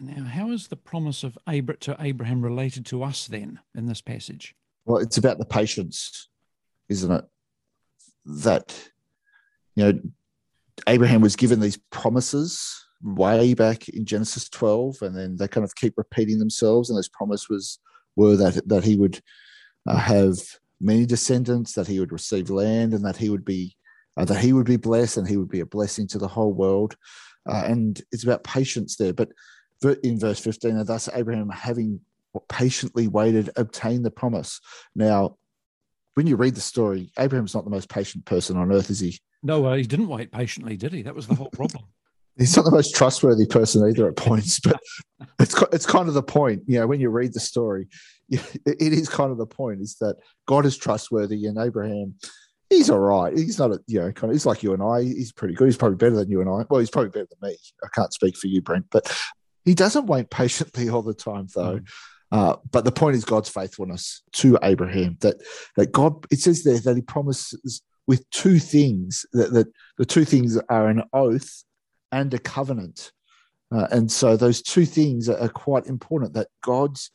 Now, 0.00 0.24
how 0.24 0.50
is 0.50 0.68
the 0.68 0.76
promise 0.76 1.22
of 1.22 1.36
Abra- 1.46 1.76
to 1.78 1.96
Abraham 2.00 2.42
related 2.42 2.86
to 2.86 3.02
us 3.02 3.26
then 3.26 3.60
in 3.74 3.86
this 3.86 4.00
passage? 4.00 4.54
Well, 4.86 4.98
it's 4.98 5.18
about 5.18 5.38
the 5.38 5.44
patience, 5.44 6.28
isn't 6.88 7.12
it? 7.12 7.24
That, 8.24 8.90
you 9.76 9.84
know, 9.84 10.00
Abraham 10.88 11.20
was 11.20 11.36
given 11.36 11.60
these 11.60 11.78
promises 11.90 12.82
way 13.02 13.52
back 13.54 13.88
in 13.90 14.06
Genesis 14.06 14.48
12, 14.48 15.02
and 15.02 15.16
then 15.16 15.36
they 15.36 15.48
kind 15.48 15.64
of 15.64 15.74
keep 15.74 15.94
repeating 15.96 16.38
themselves. 16.38 16.88
And 16.88 16.96
those 16.96 17.08
promises 17.08 17.78
were 18.16 18.36
that 18.36 18.66
that 18.68 18.84
he 18.84 18.96
would 18.96 19.20
uh, 19.86 19.96
have 19.96 20.38
many 20.80 21.04
descendants, 21.04 21.74
that 21.74 21.86
he 21.86 22.00
would 22.00 22.12
receive 22.12 22.48
land, 22.48 22.94
and 22.94 23.04
that 23.04 23.16
he 23.16 23.28
would 23.28 23.44
be 23.44 23.76
uh, 24.16 24.24
that 24.24 24.40
he 24.40 24.54
would 24.54 24.66
be 24.66 24.76
blessed, 24.76 25.18
and 25.18 25.28
he 25.28 25.36
would 25.36 25.50
be 25.50 25.60
a 25.60 25.66
blessing 25.66 26.06
to 26.08 26.18
the 26.18 26.28
whole 26.28 26.52
world. 26.52 26.96
Uh, 27.48 27.64
and 27.66 28.02
it's 28.12 28.24
about 28.24 28.44
patience 28.44 28.96
there. 28.96 29.12
But 29.12 29.30
in 30.02 30.18
verse 30.18 30.40
15, 30.40 30.76
and 30.76 30.86
thus 30.86 31.08
Abraham, 31.14 31.48
having 31.48 32.00
patiently 32.48 33.08
waited, 33.08 33.50
obtained 33.56 34.04
the 34.04 34.10
promise. 34.10 34.60
Now, 34.94 35.36
when 36.14 36.26
you 36.26 36.36
read 36.36 36.54
the 36.54 36.60
story, 36.60 37.12
Abraham's 37.18 37.54
not 37.54 37.64
the 37.64 37.70
most 37.70 37.88
patient 37.88 38.24
person 38.24 38.56
on 38.56 38.72
earth, 38.72 38.90
is 38.90 39.00
he? 39.00 39.18
No, 39.42 39.64
uh, 39.66 39.76
he 39.76 39.84
didn't 39.84 40.08
wait 40.08 40.32
patiently, 40.32 40.76
did 40.76 40.92
he? 40.92 41.02
That 41.02 41.14
was 41.14 41.26
the 41.26 41.34
whole 41.34 41.50
problem. 41.50 41.84
He's 42.38 42.56
not 42.56 42.64
the 42.64 42.70
most 42.70 42.94
trustworthy 42.94 43.44
person 43.44 43.86
either 43.86 44.08
at 44.08 44.16
points, 44.16 44.60
but 44.60 44.80
it's 45.40 45.54
it's 45.72 45.84
kind 45.84 46.08
of 46.08 46.14
the 46.14 46.22
point. 46.22 46.62
You 46.66 46.80
know, 46.80 46.86
when 46.86 47.00
you 47.00 47.10
read 47.10 47.34
the 47.34 47.40
story, 47.40 47.88
it 48.30 48.46
is 48.64 49.08
kind 49.08 49.30
of 49.30 49.36
the 49.36 49.46
point 49.46 49.80
is 49.80 49.96
that 50.00 50.16
God 50.46 50.64
is 50.64 50.78
trustworthy, 50.78 51.46
and 51.46 51.58
Abraham, 51.58 52.14
he's 52.70 52.88
all 52.88 53.00
right. 53.00 53.36
He's 53.36 53.58
not 53.58 53.72
a 53.72 53.80
you 53.86 54.00
know 54.00 54.12
kind 54.12 54.30
of 54.30 54.34
he's 54.34 54.46
like 54.46 54.62
you 54.62 54.72
and 54.72 54.82
I. 54.82 55.02
He's 55.02 55.32
pretty 55.32 55.54
good. 55.54 55.66
He's 55.66 55.76
probably 55.76 55.96
better 55.96 56.16
than 56.16 56.30
you 56.30 56.40
and 56.40 56.48
I. 56.48 56.64
Well, 56.70 56.80
he's 56.80 56.88
probably 56.88 57.10
better 57.10 57.28
than 57.28 57.50
me. 57.50 57.56
I 57.84 57.88
can't 57.94 58.12
speak 58.12 58.36
for 58.36 58.46
you, 58.46 58.62
Brent, 58.62 58.86
but 58.90 59.14
he 59.70 59.74
doesn't 59.74 60.06
wait 60.06 60.30
patiently 60.30 60.88
all 60.88 61.02
the 61.02 61.14
time, 61.14 61.46
though. 61.54 61.78
Mm. 61.78 61.88
Uh, 62.32 62.56
but 62.72 62.84
the 62.84 62.90
point 62.90 63.14
is 63.14 63.24
God's 63.24 63.48
faithfulness 63.48 64.22
to 64.32 64.58
Abraham. 64.64 65.16
That 65.20 65.36
that 65.76 65.92
God, 65.92 66.26
it 66.28 66.40
says 66.40 66.64
there 66.64 66.80
that 66.80 66.96
He 66.96 67.02
promises 67.02 67.82
with 68.08 68.28
two 68.30 68.58
things 68.58 69.24
that, 69.32 69.52
that 69.52 69.68
the 69.96 70.04
two 70.04 70.24
things 70.24 70.58
are 70.68 70.88
an 70.88 71.04
oath 71.12 71.62
and 72.10 72.34
a 72.34 72.38
covenant. 72.40 73.12
Uh, 73.70 73.86
and 73.92 74.10
so 74.10 74.36
those 74.36 74.60
two 74.60 74.86
things 74.86 75.28
are, 75.28 75.38
are 75.38 75.48
quite 75.48 75.86
important 75.86 76.34
that 76.34 76.48
God's 76.64 77.12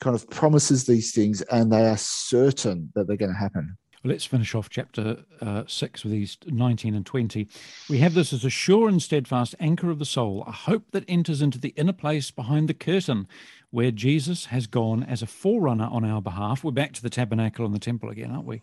kind 0.00 0.14
of 0.14 0.30
promises 0.30 0.86
these 0.86 1.12
things 1.12 1.42
and 1.42 1.72
they 1.72 1.88
are 1.88 1.96
certain 1.96 2.92
that 2.94 3.08
they're 3.08 3.16
going 3.16 3.32
to 3.32 3.36
happen. 3.36 3.76
Let's 4.06 4.24
finish 4.24 4.54
off 4.54 4.70
chapter 4.70 5.24
uh, 5.40 5.64
6 5.66 6.04
with 6.04 6.12
these 6.12 6.38
19 6.46 6.94
and 6.94 7.04
20. 7.04 7.48
We 7.90 7.98
have 7.98 8.14
this 8.14 8.32
as 8.32 8.44
a 8.44 8.50
sure 8.50 8.88
and 8.88 9.02
steadfast 9.02 9.54
anchor 9.60 9.90
of 9.90 9.98
the 9.98 10.04
soul, 10.04 10.44
a 10.46 10.52
hope 10.52 10.92
that 10.92 11.04
enters 11.08 11.42
into 11.42 11.58
the 11.58 11.74
inner 11.76 11.92
place 11.92 12.30
behind 12.30 12.68
the 12.68 12.74
curtain, 12.74 13.26
where 13.70 13.90
Jesus 13.90 14.46
has 14.46 14.66
gone 14.66 15.02
as 15.02 15.22
a 15.22 15.26
forerunner 15.26 15.88
on 15.90 16.04
our 16.04 16.22
behalf. 16.22 16.62
We're 16.62 16.70
back 16.70 16.92
to 16.94 17.02
the 17.02 17.10
tabernacle 17.10 17.66
and 17.66 17.74
the 17.74 17.80
temple 17.80 18.08
again, 18.08 18.30
aren't 18.30 18.46
we? 18.46 18.62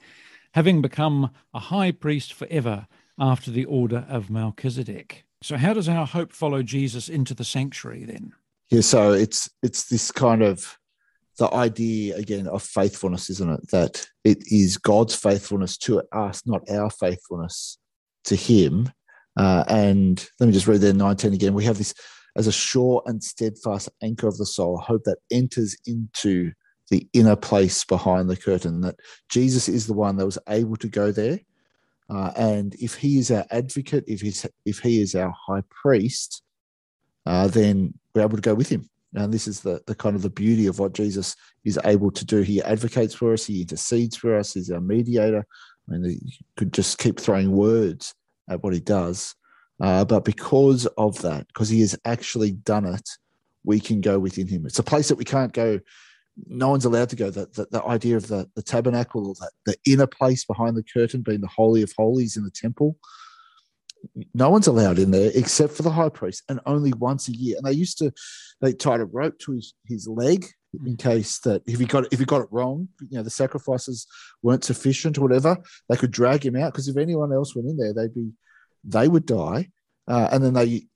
having 0.54 0.82
become 0.82 1.32
a 1.54 1.60
high 1.60 1.92
priest 1.92 2.34
forever 2.34 2.88
after 3.20 3.52
the 3.52 3.66
order 3.66 4.06
of 4.08 4.30
Melchizedek. 4.30 5.26
So, 5.42 5.58
how 5.58 5.74
does 5.74 5.90
our 5.90 6.06
hope 6.06 6.32
follow 6.32 6.64
Jesus 6.64 7.10
into 7.10 7.34
the 7.34 7.44
sanctuary 7.44 8.06
then? 8.06 8.34
Yeah, 8.70 8.82
so 8.82 9.12
it's 9.12 9.50
it's 9.62 9.90
this 9.90 10.12
kind 10.12 10.42
of 10.42 10.80
the 11.38 11.52
idea 11.54 12.16
again 12.16 12.48
of 12.48 12.64
faithfulness, 12.64 13.30
isn't 13.30 13.50
it? 13.50 13.72
That 13.72 14.06
it 14.24 14.44
is 14.52 14.78
God's 14.78 15.16
faithfulness 15.16 15.78
to 15.80 16.04
us, 16.12 16.44
not 16.46 16.70
our 16.70 16.90
faithfulness 16.90 17.78
to 18.26 18.36
Him. 18.36 18.92
Uh, 19.36 19.64
and 19.68 20.28
let 20.40 20.48
me 20.48 20.54
just 20.54 20.68
read 20.68 20.82
there 20.82 20.94
19 20.94 21.34
again. 21.34 21.54
We 21.54 21.66
have 21.66 21.78
this 21.78 21.94
as 22.36 22.48
a 22.48 22.52
sure 22.52 23.02
and 23.06 23.24
steadfast 23.24 23.90
anchor 24.02 24.28
of 24.28 24.38
the 24.38 24.46
soul, 24.46 24.78
hope 24.78 25.04
that 25.06 25.20
enters 25.32 25.78
into 25.86 26.52
the 26.90 27.08
inner 27.14 27.36
place 27.36 27.84
behind 27.84 28.30
the 28.30 28.38
curtain, 28.38 28.82
that 28.82 28.96
Jesus 29.30 29.70
is 29.70 29.88
the 29.88 29.94
one 29.94 30.18
that 30.18 30.26
was 30.26 30.40
able 30.50 30.76
to 30.78 30.88
go 30.88 31.12
there. 31.12 31.40
Uh, 32.10 32.32
and 32.36 32.76
if 32.76 32.96
he 32.96 33.18
is 33.18 33.32
our 33.32 33.46
advocate, 33.50 34.04
if 34.08 34.22
he's 34.22 34.46
if 34.66 34.80
he 34.80 35.02
is 35.02 35.16
our 35.16 35.34
high 35.48 35.64
priest, 35.70 36.44
uh, 37.26 37.48
then 37.48 37.94
we're 38.14 38.22
able 38.22 38.38
to 38.38 38.42
go 38.42 38.54
with 38.54 38.70
him. 38.70 38.90
And 39.16 39.34
this 39.34 39.48
is 39.48 39.62
the, 39.62 39.82
the 39.86 39.96
kind 39.96 40.16
of 40.16 40.22
the 40.22 40.30
beauty 40.30 40.68
of 40.68 40.80
what 40.80 40.94
Jesus 40.94 41.36
is 41.64 41.80
able 41.86 42.12
to 42.12 42.26
do. 42.26 42.42
He 42.42 42.62
advocates 42.62 43.14
for 43.14 43.34
us, 43.34 43.46
he 43.46 43.62
intercedes 43.62 44.16
for 44.16 44.38
us, 44.38 44.54
he's 44.54 44.72
our 44.72 44.82
mediator. 44.82 45.46
I 45.88 45.98
mean, 45.98 46.20
you 46.24 46.32
could 46.58 46.74
just 46.74 46.98
keep 46.98 47.20
throwing 47.20 47.52
words 47.52 48.14
at 48.50 48.64
what 48.64 48.74
he 48.74 48.80
does. 48.80 49.36
Uh, 49.82 50.06
but 50.06 50.24
because 50.26 50.86
of 50.98 51.22
that, 51.22 51.48
because 51.48 51.70
he 51.70 51.82
has 51.82 51.98
actually 52.06 52.52
done 52.52 52.86
it, 52.86 53.10
we 53.64 53.80
can 53.80 54.02
go 54.02 54.20
within 54.20 54.48
him. 54.48 54.66
It's 54.66 54.80
a 54.80 54.84
place 54.84 55.08
that 55.10 55.18
we 55.18 55.26
can't 55.26 55.54
go 55.54 55.80
no 56.48 56.70
one's 56.70 56.86
allowed 56.86 57.10
to 57.10 57.16
go. 57.16 57.30
That 57.30 57.54
the, 57.54 57.68
the, 57.70 57.84
idea 57.84 58.18
of 58.18 58.28
the, 58.28 58.50
the 58.56 58.64
tabernacle 58.64 59.28
or 59.28 59.36
the, 59.36 59.52
the 59.66 59.92
inner 59.92 60.08
place 60.08 60.46
behind 60.46 60.76
the 60.76 60.84
curtain 60.84 61.22
being 61.22 61.42
the 61.42 61.48
holy 61.48 61.82
of 61.82 61.94
holies 61.96 62.38
in 62.38 62.44
the 62.44 62.52
temple, 62.52 62.98
no 64.34 64.50
one's 64.50 64.68
allowed 64.68 65.00
in 65.00 65.12
there 65.12 65.32
except 65.34 65.74
for 65.74 65.84
the 65.84 65.92
high 65.92 66.10
priest, 66.10 66.44
and 66.50 66.60
only 66.66 66.94
once 66.94 67.28
a 67.28 67.32
year. 67.32 67.58
And 67.58 67.66
they 67.66 67.74
used 67.74 67.98
to 68.00 68.12
they 68.62 68.74
tied 68.74 69.00
a 69.00 69.06
rope 69.06 69.40
to 69.40 69.54
his, 69.54 69.74
his 69.86 70.08
leg 70.08 70.46
in 70.86 70.98
case 70.98 71.40
that 71.40 71.62
if 71.68 71.80
he 71.80 71.86
got 71.86 72.12
if 72.12 72.20
he 72.20 72.26
got 72.26 72.42
it 72.42 72.48
wrong, 72.52 72.88
you 73.10 73.18
know, 73.18 73.24
the 73.24 73.30
sacrifices 73.30 74.08
weren't 74.42 74.64
sufficient 74.64 75.18
or 75.18 75.22
whatever, 75.22 75.58
they 75.90 75.98
could 75.98 76.12
drag 76.12 76.46
him 76.46 76.56
out 76.56 76.74
because 76.74 76.88
if 76.88 76.98
anyone 76.98 77.34
else 77.34 77.56
went 77.56 77.70
in 77.70 77.78
there, 77.78 77.94
they'd 77.94 78.14
be 78.14 78.32
they 78.84 79.08
would 79.08 79.26
die. 79.26 79.70
Uh, 80.08 80.30
and 80.32 80.44
then 80.44 80.54
they 80.54 80.88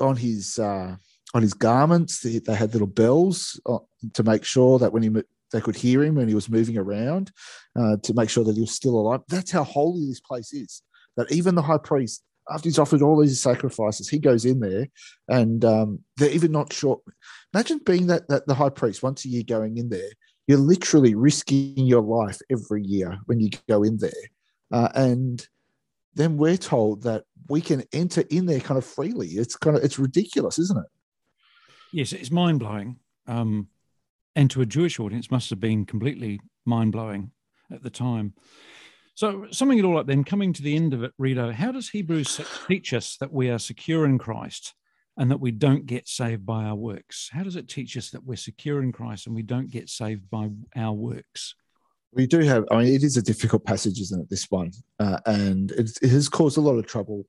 on 0.00 0.16
his 0.16 0.58
uh, 0.58 0.96
on 1.34 1.42
his 1.42 1.54
garments, 1.54 2.20
they, 2.20 2.38
they 2.38 2.54
had 2.54 2.72
little 2.72 2.88
bells 2.88 3.60
uh, 3.66 3.78
to 4.14 4.22
make 4.22 4.44
sure 4.44 4.78
that 4.78 4.92
when 4.92 5.02
he 5.02 5.10
they 5.52 5.60
could 5.60 5.76
hear 5.76 6.02
him 6.02 6.16
when 6.16 6.28
he 6.28 6.34
was 6.34 6.48
moving 6.48 6.76
around 6.76 7.30
uh, 7.78 7.96
to 8.02 8.14
make 8.14 8.28
sure 8.30 8.44
that 8.44 8.54
he 8.54 8.60
was 8.60 8.72
still 8.72 8.98
alive. 8.98 9.20
That's 9.28 9.50
how 9.50 9.64
holy 9.64 10.06
this 10.06 10.20
place 10.20 10.52
is. 10.52 10.82
That 11.16 11.32
even 11.32 11.54
the 11.54 11.62
high 11.62 11.78
priest, 11.78 12.22
after 12.50 12.68
he's 12.68 12.78
offered 12.78 13.02
all 13.02 13.20
these 13.20 13.40
sacrifices, 13.40 14.08
he 14.08 14.18
goes 14.18 14.44
in 14.44 14.60
there 14.60 14.88
and 15.28 15.64
um, 15.64 16.00
they're 16.16 16.30
even 16.30 16.52
not 16.52 16.72
sure. 16.72 17.00
Imagine 17.54 17.80
being 17.84 18.06
that, 18.08 18.28
that 18.28 18.46
the 18.46 18.54
high 18.54 18.70
priest 18.70 19.02
once 19.02 19.24
a 19.24 19.28
year 19.28 19.44
going 19.46 19.78
in 19.78 19.88
there. 19.88 20.10
You're 20.46 20.58
literally 20.58 21.14
risking 21.14 21.86
your 21.86 22.02
life 22.02 22.38
every 22.50 22.82
year 22.82 23.18
when 23.26 23.38
you 23.40 23.50
go 23.68 23.82
in 23.82 23.98
there. 23.98 24.10
Uh, 24.72 24.88
and 24.94 25.46
then 26.14 26.36
we're 26.36 26.56
told 26.56 27.02
that 27.02 27.24
we 27.48 27.60
can 27.60 27.84
enter 27.92 28.24
in 28.30 28.46
there 28.46 28.60
kind 28.60 28.78
of 28.78 28.84
freely. 28.84 29.28
It's 29.28 29.56
kind 29.56 29.76
of 29.76 29.84
it's 29.84 29.98
ridiculous, 29.98 30.58
isn't 30.58 30.78
it? 30.78 30.86
Yes, 31.92 32.12
it's 32.12 32.30
mind 32.30 32.60
blowing. 32.60 32.96
Um, 33.26 33.68
and 34.36 34.50
to 34.50 34.60
a 34.60 34.66
Jewish 34.66 35.00
audience, 35.00 35.30
must 35.30 35.50
have 35.50 35.60
been 35.60 35.84
completely 35.84 36.40
mind 36.64 36.92
blowing 36.92 37.32
at 37.70 37.82
the 37.82 37.90
time. 37.90 38.34
So, 39.18 39.46
summing 39.50 39.80
it 39.80 39.84
all 39.84 39.98
up, 39.98 40.06
then 40.06 40.22
coming 40.22 40.52
to 40.52 40.62
the 40.62 40.76
end 40.76 40.94
of 40.94 41.02
it, 41.02 41.12
Rito, 41.18 41.50
how 41.50 41.72
does 41.72 41.88
Hebrews 41.88 42.40
teach 42.68 42.94
us 42.94 43.16
that 43.16 43.32
we 43.32 43.50
are 43.50 43.58
secure 43.58 44.04
in 44.04 44.16
Christ 44.16 44.74
and 45.16 45.28
that 45.32 45.40
we 45.40 45.50
don't 45.50 45.86
get 45.86 46.06
saved 46.06 46.46
by 46.46 46.62
our 46.66 46.76
works? 46.76 47.28
How 47.32 47.42
does 47.42 47.56
it 47.56 47.68
teach 47.68 47.96
us 47.96 48.10
that 48.10 48.22
we're 48.22 48.36
secure 48.36 48.80
in 48.80 48.92
Christ 48.92 49.26
and 49.26 49.34
we 49.34 49.42
don't 49.42 49.72
get 49.72 49.88
saved 49.88 50.30
by 50.30 50.50
our 50.76 50.92
works? 50.92 51.56
We 52.12 52.28
do 52.28 52.38
have, 52.42 52.64
I 52.70 52.76
mean, 52.76 52.94
it 52.94 53.02
is 53.02 53.16
a 53.16 53.22
difficult 53.22 53.64
passage, 53.64 53.98
isn't 53.98 54.20
it, 54.20 54.30
this 54.30 54.48
one? 54.52 54.70
Uh, 55.00 55.18
and 55.26 55.72
it, 55.72 55.90
it, 56.00 56.10
has 56.10 56.28
caused 56.28 56.56
a 56.56 56.60
lot 56.60 56.78
of 56.78 56.86
trouble 56.86 57.26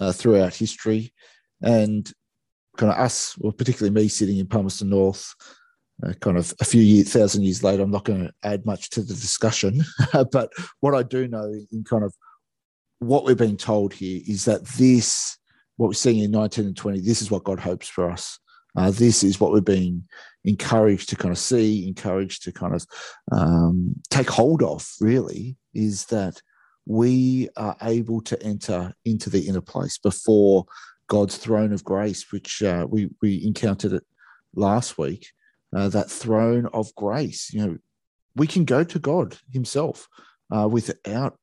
uh, 0.00 0.12
throughout 0.12 0.54
history. 0.54 1.12
And 1.60 2.10
kind 2.78 2.90
of 2.90 2.96
us, 2.96 3.36
or 3.42 3.52
particularly 3.52 3.94
me 3.94 4.08
sitting 4.08 4.38
in 4.38 4.46
Palmerston 4.46 4.88
North, 4.88 5.34
uh, 6.06 6.12
kind 6.14 6.36
of 6.36 6.54
a 6.60 6.64
few 6.64 7.04
thousand 7.04 7.42
years 7.42 7.62
later, 7.62 7.82
I'm 7.82 7.90
not 7.90 8.04
going 8.04 8.26
to 8.26 8.32
add 8.42 8.66
much 8.66 8.90
to 8.90 9.00
the 9.00 9.14
discussion. 9.14 9.82
but 10.32 10.52
what 10.80 10.94
I 10.94 11.02
do 11.02 11.28
know 11.28 11.52
in 11.70 11.84
kind 11.84 12.04
of 12.04 12.14
what 12.98 13.24
we're 13.24 13.34
being 13.34 13.56
told 13.56 13.92
here 13.92 14.20
is 14.26 14.44
that 14.44 14.64
this, 14.64 15.36
what 15.76 15.88
we're 15.88 15.94
seeing 15.94 16.18
in 16.18 16.30
19 16.30 16.66
and 16.66 16.76
20, 16.76 17.00
this 17.00 17.22
is 17.22 17.30
what 17.30 17.44
God 17.44 17.58
hopes 17.58 17.88
for 17.88 18.10
us. 18.10 18.38
Uh, 18.76 18.90
this 18.90 19.22
is 19.22 19.38
what 19.38 19.52
we're 19.52 19.60
being 19.60 20.04
encouraged 20.44 21.08
to 21.10 21.16
kind 21.16 21.32
of 21.32 21.38
see, 21.38 21.86
encouraged 21.86 22.42
to 22.44 22.52
kind 22.52 22.74
of 22.74 22.86
um, 23.30 23.94
take 24.08 24.30
hold 24.30 24.62
of, 24.62 24.88
really, 25.00 25.56
is 25.74 26.06
that 26.06 26.40
we 26.86 27.48
are 27.56 27.76
able 27.82 28.20
to 28.22 28.42
enter 28.42 28.92
into 29.04 29.30
the 29.30 29.46
inner 29.46 29.60
place 29.60 29.98
before 29.98 30.64
God's 31.06 31.36
throne 31.36 31.72
of 31.72 31.84
grace, 31.84 32.32
which 32.32 32.62
uh, 32.62 32.86
we, 32.88 33.10
we 33.20 33.44
encountered 33.44 33.92
it 33.92 34.04
last 34.54 34.98
week, 34.98 35.26
uh, 35.74 35.88
that 35.88 36.10
throne 36.10 36.66
of 36.72 36.94
grace. 36.94 37.52
You 37.52 37.66
know, 37.66 37.78
we 38.36 38.46
can 38.46 38.64
go 38.64 38.84
to 38.84 38.98
God 38.98 39.36
Himself 39.52 40.08
uh, 40.50 40.68
without 40.68 41.38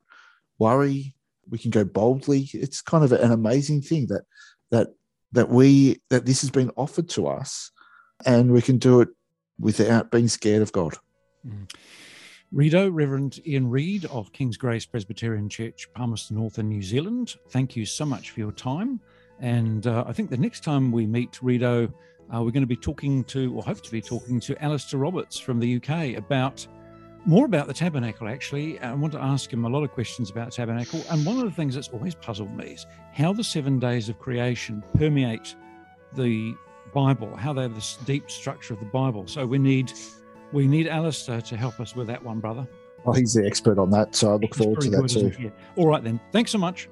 worry. 0.58 1.16
We 1.50 1.58
can 1.58 1.72
go 1.72 1.84
boldly. 1.84 2.50
It's 2.54 2.82
kind 2.82 3.04
of 3.04 3.12
an 3.12 3.32
amazing 3.32 3.82
thing 3.82 4.08
that 4.08 4.24
that 4.72 4.90
that 5.32 5.50
we 5.50 6.02
that 6.10 6.26
this 6.26 6.42
has 6.42 6.52
been 6.52 6.72
offered 6.76 7.10
to 7.10 7.28
us, 7.28 7.72
and 8.26 8.52
we 8.52 8.62
can 8.62 8.78
do 8.78 9.02
it 9.02 9.10
without 9.60 10.12
being 10.12 10.28
scared 10.28 10.62
of 10.62 10.72
God. 10.72 10.96
Mm. 11.46 11.70
Rito, 12.52 12.90
Reverend 12.90 13.40
Ian 13.46 13.70
Reid 13.70 14.06
of 14.06 14.34
King's 14.34 14.58
Grace 14.58 14.86
Presbyterian 14.86 15.50
Church, 15.50 15.88
Palmerston 15.94 16.38
North 16.38 16.58
in 16.58 16.68
New 16.68 16.82
Zealand, 16.82 17.36
thank 17.50 17.76
you 17.76 17.86
so 17.86 18.06
much 18.06 18.32
for 18.32 18.40
your 18.40 18.52
time. 18.52 19.00
And 19.40 19.86
uh, 19.86 20.04
I 20.08 20.14
think 20.14 20.32
the 20.32 20.38
next 20.38 20.64
time 20.64 20.92
we 20.92 21.06
meet 21.06 21.40
Rito, 21.44 21.94
uh, 22.34 22.44
we're 22.44 22.52
going 22.52 22.62
to 22.62 22.68
be 22.68 22.76
talking 22.76 23.24
to, 23.26 23.54
or 23.56 23.64
hope 23.64 23.82
to 23.82 23.92
be 23.92 24.02
talking 24.02 24.40
to 24.42 24.64
Alastair 24.64 25.00
Roberts 25.00 25.40
from 25.40 25.60
the 25.60 25.78
UK 25.78 26.18
about 26.18 26.66
more 27.26 27.46
about 27.46 27.68
the 27.68 27.74
tabernacle, 27.74 28.28
actually. 28.28 28.80
I 28.80 28.94
want 28.94 29.14
to 29.14 29.20
ask 29.20 29.52
him 29.52 29.66
a 29.66 29.70
lot 29.70 29.84
of 29.84 29.92
questions 29.92 30.30
about 30.30 30.52
tabernacle. 30.52 31.04
And 31.10 31.26
one 31.26 31.38
of 31.38 31.44
the 31.44 31.52
things 31.52 31.76
that's 31.76 31.90
always 31.90 32.16
puzzled 32.16 32.56
me 32.56 32.72
is 32.72 32.86
how 33.14 33.34
the 33.34 33.44
seven 33.44 33.80
days 33.80 34.10
of 34.10 34.20
creation 34.20 34.84
permeate 34.98 35.56
the 36.16 36.56
Bible, 36.94 37.36
how 37.36 37.54
they're 37.54 37.68
this 37.68 37.98
deep 38.06 38.32
structure 38.32 38.74
of 38.74 38.80
the 38.80 38.86
Bible. 38.86 39.28
So 39.28 39.46
we 39.46 39.60
need 39.60 39.92
we 40.52 40.68
need 40.68 40.88
Alistair 40.88 41.42
to 41.42 41.58
help 41.58 41.80
us 41.80 41.96
with 41.96 42.08
that 42.08 42.24
one, 42.24 42.40
brother. 42.40 42.68
Well, 43.06 43.16
he's 43.16 43.34
the 43.34 43.46
expert 43.46 43.78
on 43.78 43.92
that, 43.92 44.16
so 44.16 44.30
I 44.30 44.34
look 44.34 44.56
he's 44.56 44.58
forward 44.58 44.82
to 44.82 44.90
that 44.90 45.08
too. 45.08 45.32
Yeah. 45.40 45.50
All 45.76 45.88
right, 45.88 46.04
then. 46.04 46.20
Thanks 46.32 46.52
so 46.52 46.58
much. 46.58 46.90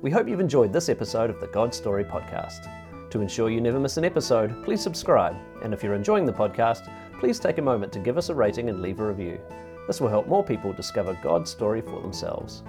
We 0.00 0.10
hope 0.10 0.28
you've 0.28 0.40
enjoyed 0.40 0.72
this 0.72 0.88
episode 0.88 1.28
of 1.28 1.40
the 1.40 1.46
God 1.48 1.74
Story 1.74 2.04
podcast. 2.04 2.79
To 3.10 3.20
ensure 3.20 3.50
you 3.50 3.60
never 3.60 3.80
miss 3.80 3.96
an 3.96 4.04
episode, 4.04 4.64
please 4.64 4.80
subscribe. 4.80 5.36
And 5.62 5.74
if 5.74 5.82
you're 5.82 5.94
enjoying 5.94 6.24
the 6.24 6.32
podcast, 6.32 6.90
please 7.18 7.40
take 7.40 7.58
a 7.58 7.62
moment 7.62 7.92
to 7.92 7.98
give 7.98 8.16
us 8.16 8.28
a 8.28 8.34
rating 8.34 8.68
and 8.68 8.80
leave 8.80 9.00
a 9.00 9.06
review. 9.06 9.40
This 9.86 10.00
will 10.00 10.08
help 10.08 10.28
more 10.28 10.44
people 10.44 10.72
discover 10.72 11.18
God's 11.22 11.50
story 11.50 11.80
for 11.80 12.00
themselves. 12.00 12.62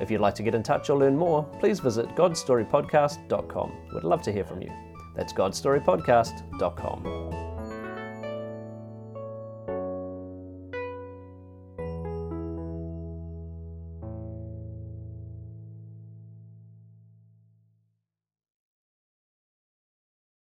If 0.00 0.10
you'd 0.10 0.20
like 0.20 0.34
to 0.34 0.42
get 0.42 0.54
in 0.54 0.62
touch 0.62 0.90
or 0.90 0.98
learn 0.98 1.16
more, 1.16 1.44
please 1.60 1.80
visit 1.80 2.08
godstorypodcast.com. 2.16 3.72
We'd 3.94 4.04
love 4.04 4.22
to 4.22 4.32
hear 4.32 4.44
from 4.44 4.62
you. 4.62 4.72
That's 5.14 5.32
godstorypodcast.com. 5.32 7.45